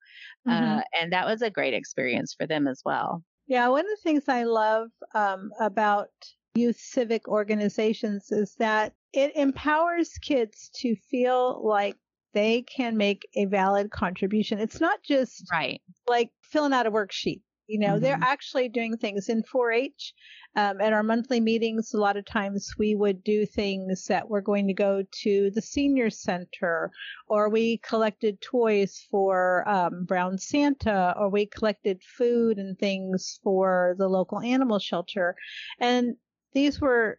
[0.46, 0.50] Mm-hmm.
[0.50, 3.24] Uh, and that was a great experience for them as well.
[3.46, 6.08] Yeah, one of the things I love um, about
[6.54, 11.96] youth civic organizations is that it empowers kids to feel like
[12.32, 14.58] they can make a valid contribution.
[14.58, 17.40] It's not just right like filling out a worksheet.
[17.66, 18.02] You know, mm-hmm.
[18.02, 20.12] they're actually doing things in 4-H.
[20.56, 24.42] Um, at our monthly meetings, a lot of times we would do things that we're
[24.42, 26.92] going to go to the senior center,
[27.26, 33.96] or we collected toys for um, Brown Santa, or we collected food and things for
[33.98, 35.34] the local animal shelter.
[35.80, 36.16] And
[36.54, 37.18] these were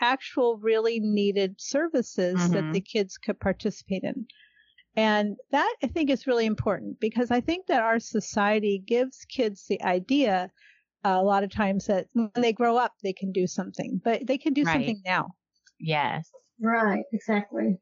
[0.00, 2.52] actual really needed services mm-hmm.
[2.52, 4.26] that the kids could participate in.
[4.94, 9.64] And that I think is really important because I think that our society gives kids
[9.66, 10.50] the idea
[11.04, 14.26] uh, a lot of times that when they grow up, they can do something, but
[14.26, 14.74] they can do right.
[14.74, 15.30] something now.
[15.80, 16.30] Yes.
[16.60, 17.78] Right, exactly.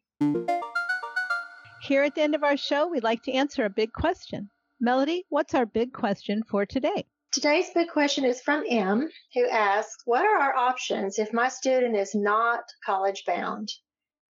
[1.82, 4.48] Here at the end of our show, we'd like to answer a big question.
[4.80, 7.04] Melody, what's our big question for today?
[7.32, 11.94] Today's big question is from M, who asks, What are our options if my student
[11.94, 13.72] is not college bound?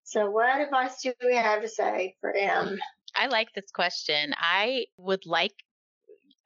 [0.05, 2.79] So, what advice do we have to say for M?
[3.17, 4.35] I like this question.
[4.37, 5.55] I would like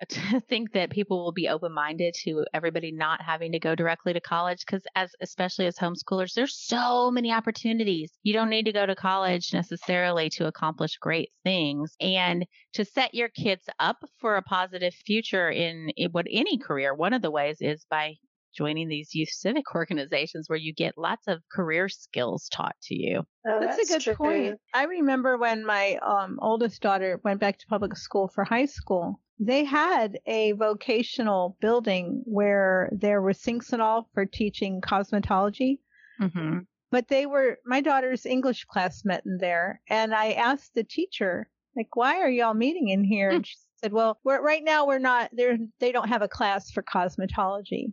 [0.09, 4.13] to think that people will be open minded to everybody not having to go directly
[4.13, 8.73] to college because as especially as homeschoolers there's so many opportunities you don't need to
[8.73, 14.37] go to college necessarily to accomplish great things and to set your kids up for
[14.37, 18.15] a positive future in, in what any career one of the ways is by
[18.57, 23.23] joining these youth civic organizations where you get lots of career skills taught to you.
[23.47, 24.15] Oh, that's, that's, a good true.
[24.15, 24.61] point.
[24.73, 29.21] I remember when my um, oldest daughter went back to public school for high school,
[29.39, 35.79] they had a vocational building where there were sinks and all for teaching cosmetology.
[36.21, 36.59] Mm-hmm.
[36.91, 39.81] But they were, my daughter's English class met in there.
[39.89, 43.33] And I asked the teacher, like, why are y'all meeting in here?
[43.33, 43.35] Mm.
[43.37, 46.71] And she said, well, we're, right now we're not, there, they don't have a class
[46.71, 47.93] for cosmetology.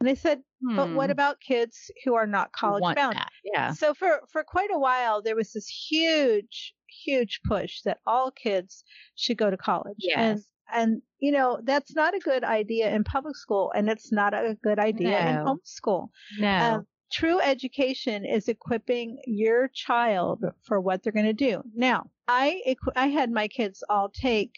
[0.00, 0.76] And I said, hmm.
[0.76, 3.16] but what about kids who are not college Want bound?
[3.16, 3.28] That.
[3.44, 3.72] Yeah.
[3.74, 6.74] So for, for quite a while, there was this huge,
[7.04, 8.82] huge push that all kids
[9.14, 9.98] should go to college.
[9.98, 10.18] Yes.
[10.18, 10.40] And,
[10.74, 14.56] and, you know, that's not a good idea in public school and it's not a
[14.62, 15.28] good idea no.
[15.28, 16.08] in homeschool.
[16.38, 16.58] No.
[16.58, 21.62] Um, true education is equipping your child for what they're going to do.
[21.74, 24.52] Now, I, I had my kids all take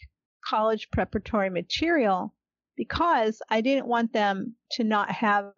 [0.45, 2.33] college preparatory material
[2.75, 5.51] because I didn't want them to not have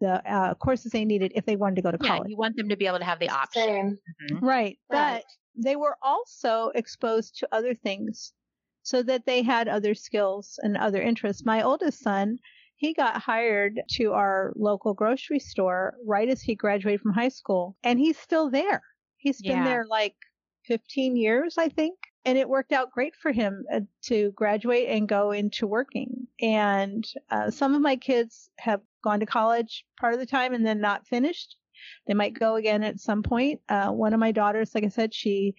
[0.00, 2.22] the uh, courses they needed if they wanted to go to college.
[2.24, 3.98] Yeah, you want them to be able to have the option.
[4.30, 4.44] Mm-hmm.
[4.44, 4.78] Right.
[4.90, 5.24] But
[5.56, 8.32] they were also exposed to other things
[8.84, 11.44] so that they had other skills and other interests.
[11.44, 12.38] My oldest son,
[12.76, 17.76] he got hired to our local grocery store right as he graduated from high school,
[17.82, 18.82] and he's still there.
[19.16, 19.64] He's been yeah.
[19.64, 20.14] there like
[20.68, 25.08] 15 years, I think and it worked out great for him uh, to graduate and
[25.08, 26.26] go into working.
[26.40, 30.64] And uh, some of my kids have gone to college part of the time and
[30.64, 31.56] then not finished.
[32.06, 33.60] They might go again at some point.
[33.68, 35.54] Uh, one of my daughters, like I said, she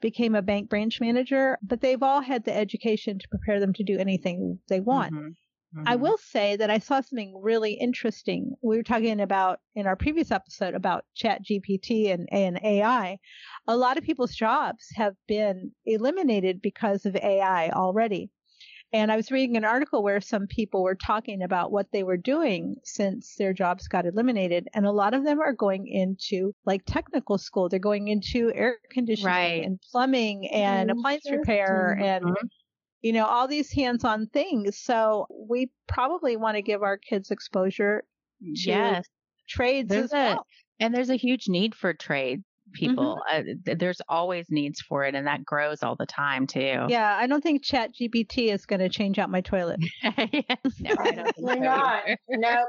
[0.00, 3.84] became a bank branch manager, but they've all had the education to prepare them to
[3.84, 5.14] do anything they want.
[5.14, 5.28] Mm-hmm.
[5.76, 5.88] Mm-hmm.
[5.88, 8.54] I will say that I saw something really interesting.
[8.62, 13.18] We were talking about in our previous episode about Chat GPT and, and AI.
[13.66, 18.30] A lot of people's jobs have been eliminated because of AI already.
[18.92, 22.16] And I was reading an article where some people were talking about what they were
[22.16, 24.68] doing since their jobs got eliminated.
[24.74, 27.68] And a lot of them are going into like technical school.
[27.68, 29.64] They're going into air conditioning right.
[29.64, 32.46] and plumbing and appliance repair and mm-hmm
[33.06, 34.78] you know, all these hands on things.
[34.78, 38.02] So we probably want to give our kids exposure
[38.40, 39.06] to yes.
[39.48, 40.46] trades there's as well.
[40.80, 42.42] And there's a huge need for trade
[42.72, 43.18] people.
[43.32, 43.50] Mm-hmm.
[43.70, 46.86] Uh, there's always needs for it, and that grows all the time too.
[46.88, 49.80] Yeah, I don't think Chat GPT is going to change out my toilet.
[50.02, 52.04] yes, no, I don't not.
[52.28, 52.64] No.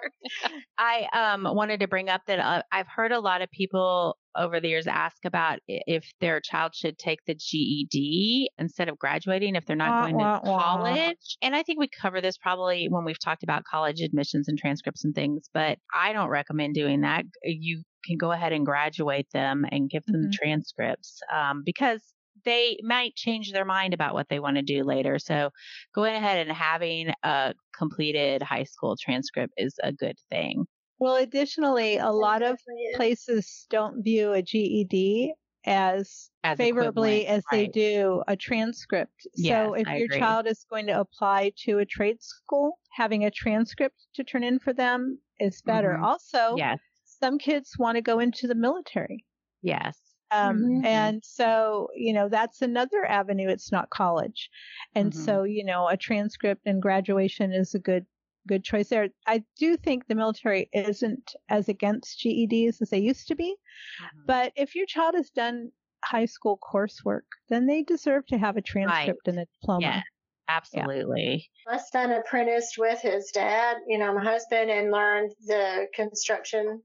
[0.77, 4.59] I um wanted to bring up that uh, I've heard a lot of people over
[4.59, 9.65] the years ask about if their child should take the GED instead of graduating if
[9.65, 11.37] they're not wah, going wah, to college.
[11.41, 11.47] Wah.
[11.47, 15.03] And I think we cover this probably when we've talked about college admissions and transcripts
[15.03, 17.25] and things, but I don't recommend doing that.
[17.43, 20.29] You can go ahead and graduate them and give them mm-hmm.
[20.29, 22.01] the transcripts um, because
[22.45, 25.19] they might change their mind about what they want to do later.
[25.19, 25.49] So
[25.93, 30.65] going ahead and having a completed high school transcript is a good thing.
[30.99, 32.57] Well, additionally, a lot of
[32.95, 35.33] places don't view a GED
[35.65, 37.71] as, as favorably as right.
[37.73, 39.27] they do a transcript.
[39.35, 40.19] Yes, so if I your agree.
[40.19, 44.57] child is going to apply to a trade school, having a transcript to turn in
[44.57, 45.93] for them is better.
[45.93, 46.05] Mm-hmm.
[46.05, 46.79] Also, yes.
[47.19, 49.25] Some kids want to go into the military.
[49.61, 49.97] Yes.
[50.31, 50.85] Um, mm-hmm.
[50.85, 53.47] And so, you know, that's another avenue.
[53.49, 54.49] It's not college.
[54.93, 55.23] And mm-hmm.
[55.23, 58.05] so, you know, a transcript and graduation is a good
[58.47, 59.09] good choice there.
[59.27, 63.55] I do think the military isn't as against GEDs as they used to be.
[64.01, 64.19] Mm-hmm.
[64.25, 65.71] But if your child has done
[66.03, 69.33] high school coursework, then they deserve to have a transcript right.
[69.33, 69.81] and a diploma.
[69.81, 70.01] Yeah.
[70.49, 71.49] Absolutely.
[71.67, 71.73] Yeah.
[71.73, 76.81] My son apprenticed with his dad, you know, my husband, and learned the construction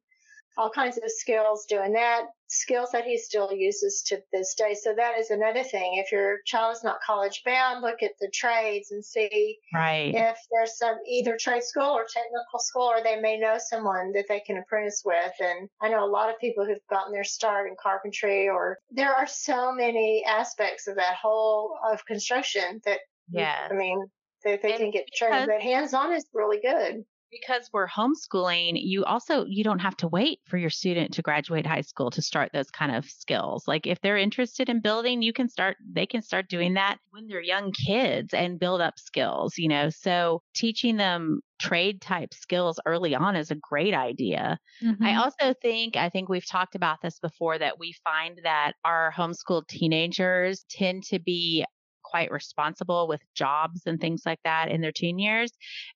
[0.56, 4.74] all kinds of skills doing that, skills that he still uses to this day.
[4.74, 5.94] So that is another thing.
[5.96, 10.14] If your child is not college bound, look at the trades and see right.
[10.14, 14.26] if there's some either trade school or technical school, or they may know someone that
[14.28, 15.32] they can apprentice with.
[15.40, 19.14] And I know a lot of people who've gotten their start in carpentry, or there
[19.14, 23.00] are so many aspects of that whole of construction that,
[23.30, 24.04] yeah, I mean,
[24.44, 29.04] they, they can get trained, but hands on is really good because we're homeschooling you
[29.04, 32.50] also you don't have to wait for your student to graduate high school to start
[32.52, 36.22] those kind of skills like if they're interested in building you can start they can
[36.22, 40.96] start doing that when they're young kids and build up skills you know so teaching
[40.96, 44.58] them trade type skills early on is a great idea.
[44.82, 45.04] Mm-hmm.
[45.04, 49.14] I also think, I think we've talked about this before, that we find that our
[49.16, 51.64] homeschooled teenagers tend to be
[52.12, 55.50] quite responsible with jobs and things like that in their teen years.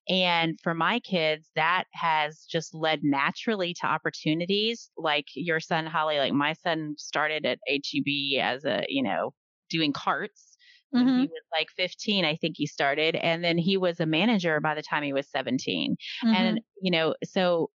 [0.09, 6.17] And for my kids, that has just led naturally to opportunities like your son, Holly.
[6.17, 9.33] Like my son started at HEB as a, you know,
[9.69, 10.57] doing carts.
[10.89, 11.19] When mm-hmm.
[11.19, 13.15] he was like 15, I think he started.
[13.15, 15.97] And then he was a manager by the time he was 17.
[16.23, 16.33] Mm-hmm.
[16.33, 17.69] And, you know, so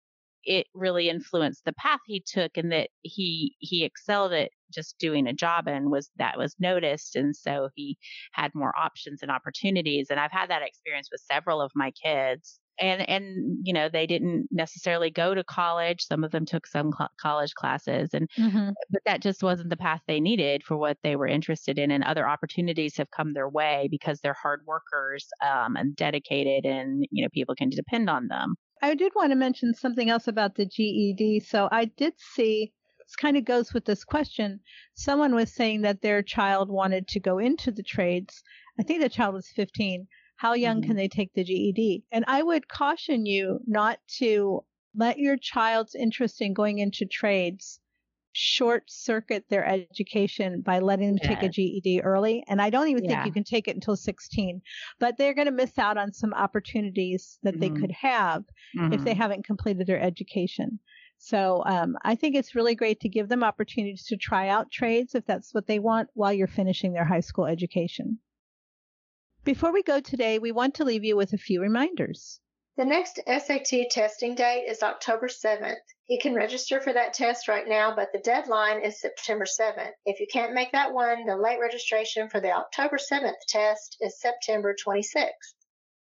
[0.45, 5.26] it really influenced the path he took and that he he excelled at just doing
[5.26, 7.99] a job and was that was noticed and so he
[8.32, 12.61] had more options and opportunities and I've had that experience with several of my kids
[12.80, 16.93] and and you know they didn't necessarily go to college some of them took some
[16.97, 18.70] cl- college classes and mm-hmm.
[18.91, 22.03] but that just wasn't the path they needed for what they were interested in and
[22.05, 27.22] other opportunities have come their way because they're hard workers um, and dedicated and you
[27.22, 30.64] know people can depend on them I did want to mention something else about the
[30.64, 31.41] GED.
[31.41, 34.61] So I did see this kind of goes with this question.
[34.95, 38.43] Someone was saying that their child wanted to go into the trades.
[38.78, 40.07] I think the child was 15.
[40.37, 40.87] How young mm-hmm.
[40.87, 42.05] can they take the GED?
[42.12, 44.64] And I would caution you not to
[44.95, 47.80] let your child's interest in going into trades
[48.33, 52.45] short circuit their education by letting them take a GED early.
[52.49, 53.11] And I don't even yeah.
[53.11, 54.62] think you can take it until 16,
[54.99, 57.74] but they're going to miss out on some opportunities that mm-hmm.
[57.74, 58.45] they could have
[58.76, 58.93] mm-hmm.
[58.93, 59.20] if they mm-hmm.
[59.20, 60.78] haven't completed their education.
[61.18, 65.14] So um, I think it's really great to give them opportunities to try out trades
[65.14, 68.18] if that's what they want while you're finishing their high school education.
[69.45, 72.41] Before we go today, we want to leave you with a few reminders.
[72.76, 75.74] The next SAT testing date is October 7th.
[76.11, 79.92] You can register for that test right now, but the deadline is September 7th.
[80.04, 84.20] If you can't make that one, the late registration for the October 7th test is
[84.20, 85.54] September 26th.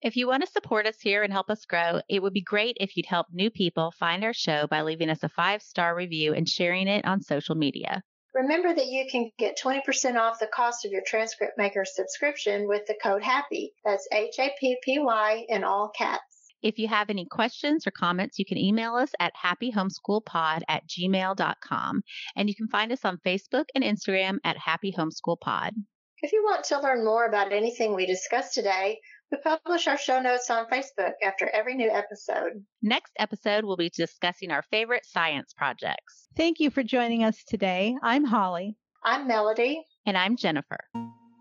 [0.01, 2.79] If you want to support us here and help us grow, it would be great
[2.81, 6.33] if you'd help new people find our show by leaving us a five star review
[6.33, 8.03] and sharing it on social media.
[8.35, 12.87] Remember that you can get 20% off the cost of your transcript maker subscription with
[12.87, 13.75] the code HAPPY.
[13.85, 16.30] That's H A P P Y in all caps.
[16.63, 22.03] If you have any questions or comments, you can email us at happyhomeschoolpod at gmail.com.
[22.37, 25.73] And you can find us on Facebook and Instagram at Happy Homeschool Pod.
[26.23, 28.99] If you want to learn more about anything we discussed today,
[29.33, 32.63] we publish our show notes on Facebook after every new episode.
[32.83, 36.27] Next episode, we'll be discussing our favorite science projects.
[36.37, 37.97] Thank you for joining us today.
[38.03, 38.77] I'm Holly.
[39.03, 39.83] I'm Melody.
[40.05, 40.81] And I'm Jennifer.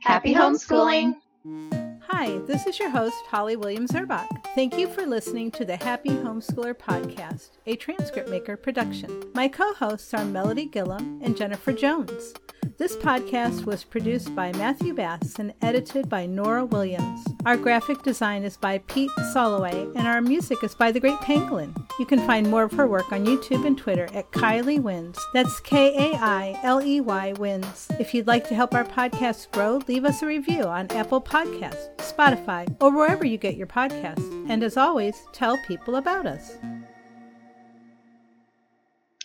[0.01, 1.15] Happy, Happy homeschooling.
[1.45, 1.88] homeschooling.
[2.11, 4.27] Hi, this is your host, Holly Williams Zerbach.
[4.55, 9.25] Thank you for listening to the Happy Homeschooler Podcast, a transcript maker production.
[9.35, 12.33] My co hosts are Melody Gillum and Jennifer Jones.
[12.79, 17.27] This podcast was produced by Matthew Bass and edited by Nora Williams.
[17.45, 21.75] Our graphic design is by Pete Soloway, and our music is by The Great Pangolin.
[21.99, 25.19] You can find more of her work on YouTube and Twitter at Kailey Wins.
[25.33, 27.89] That's K A I L E Y Wins.
[27.99, 31.93] If you'd like to help our podcast grow, leave us a review on Apple Podcasts,
[31.97, 34.49] Spotify, or wherever you get your podcasts.
[34.49, 36.57] And as always, tell people about us.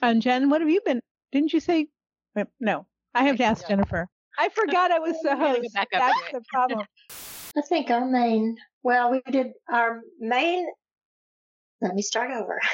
[0.03, 1.01] And Jen, what have you been?
[1.31, 1.87] Didn't you say?
[2.59, 4.09] No, I have to ask Jennifer.
[4.39, 5.71] I forgot I was the host.
[5.75, 6.87] That's the problem.
[7.57, 10.67] I think our main, well, we did our main,
[11.81, 12.61] let me start over.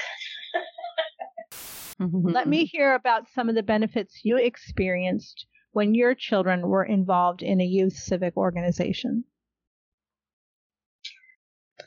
[2.00, 7.42] Let me hear about some of the benefits you experienced when your children were involved
[7.42, 9.24] in a youth civic organization.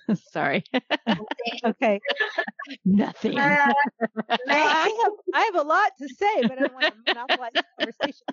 [0.31, 0.63] Sorry.
[1.65, 1.99] okay.
[2.85, 3.37] Nothing.
[3.37, 3.73] Uh,
[4.49, 7.63] I have I have a lot to say, but I don't want to monopolize the
[7.77, 8.25] conversation.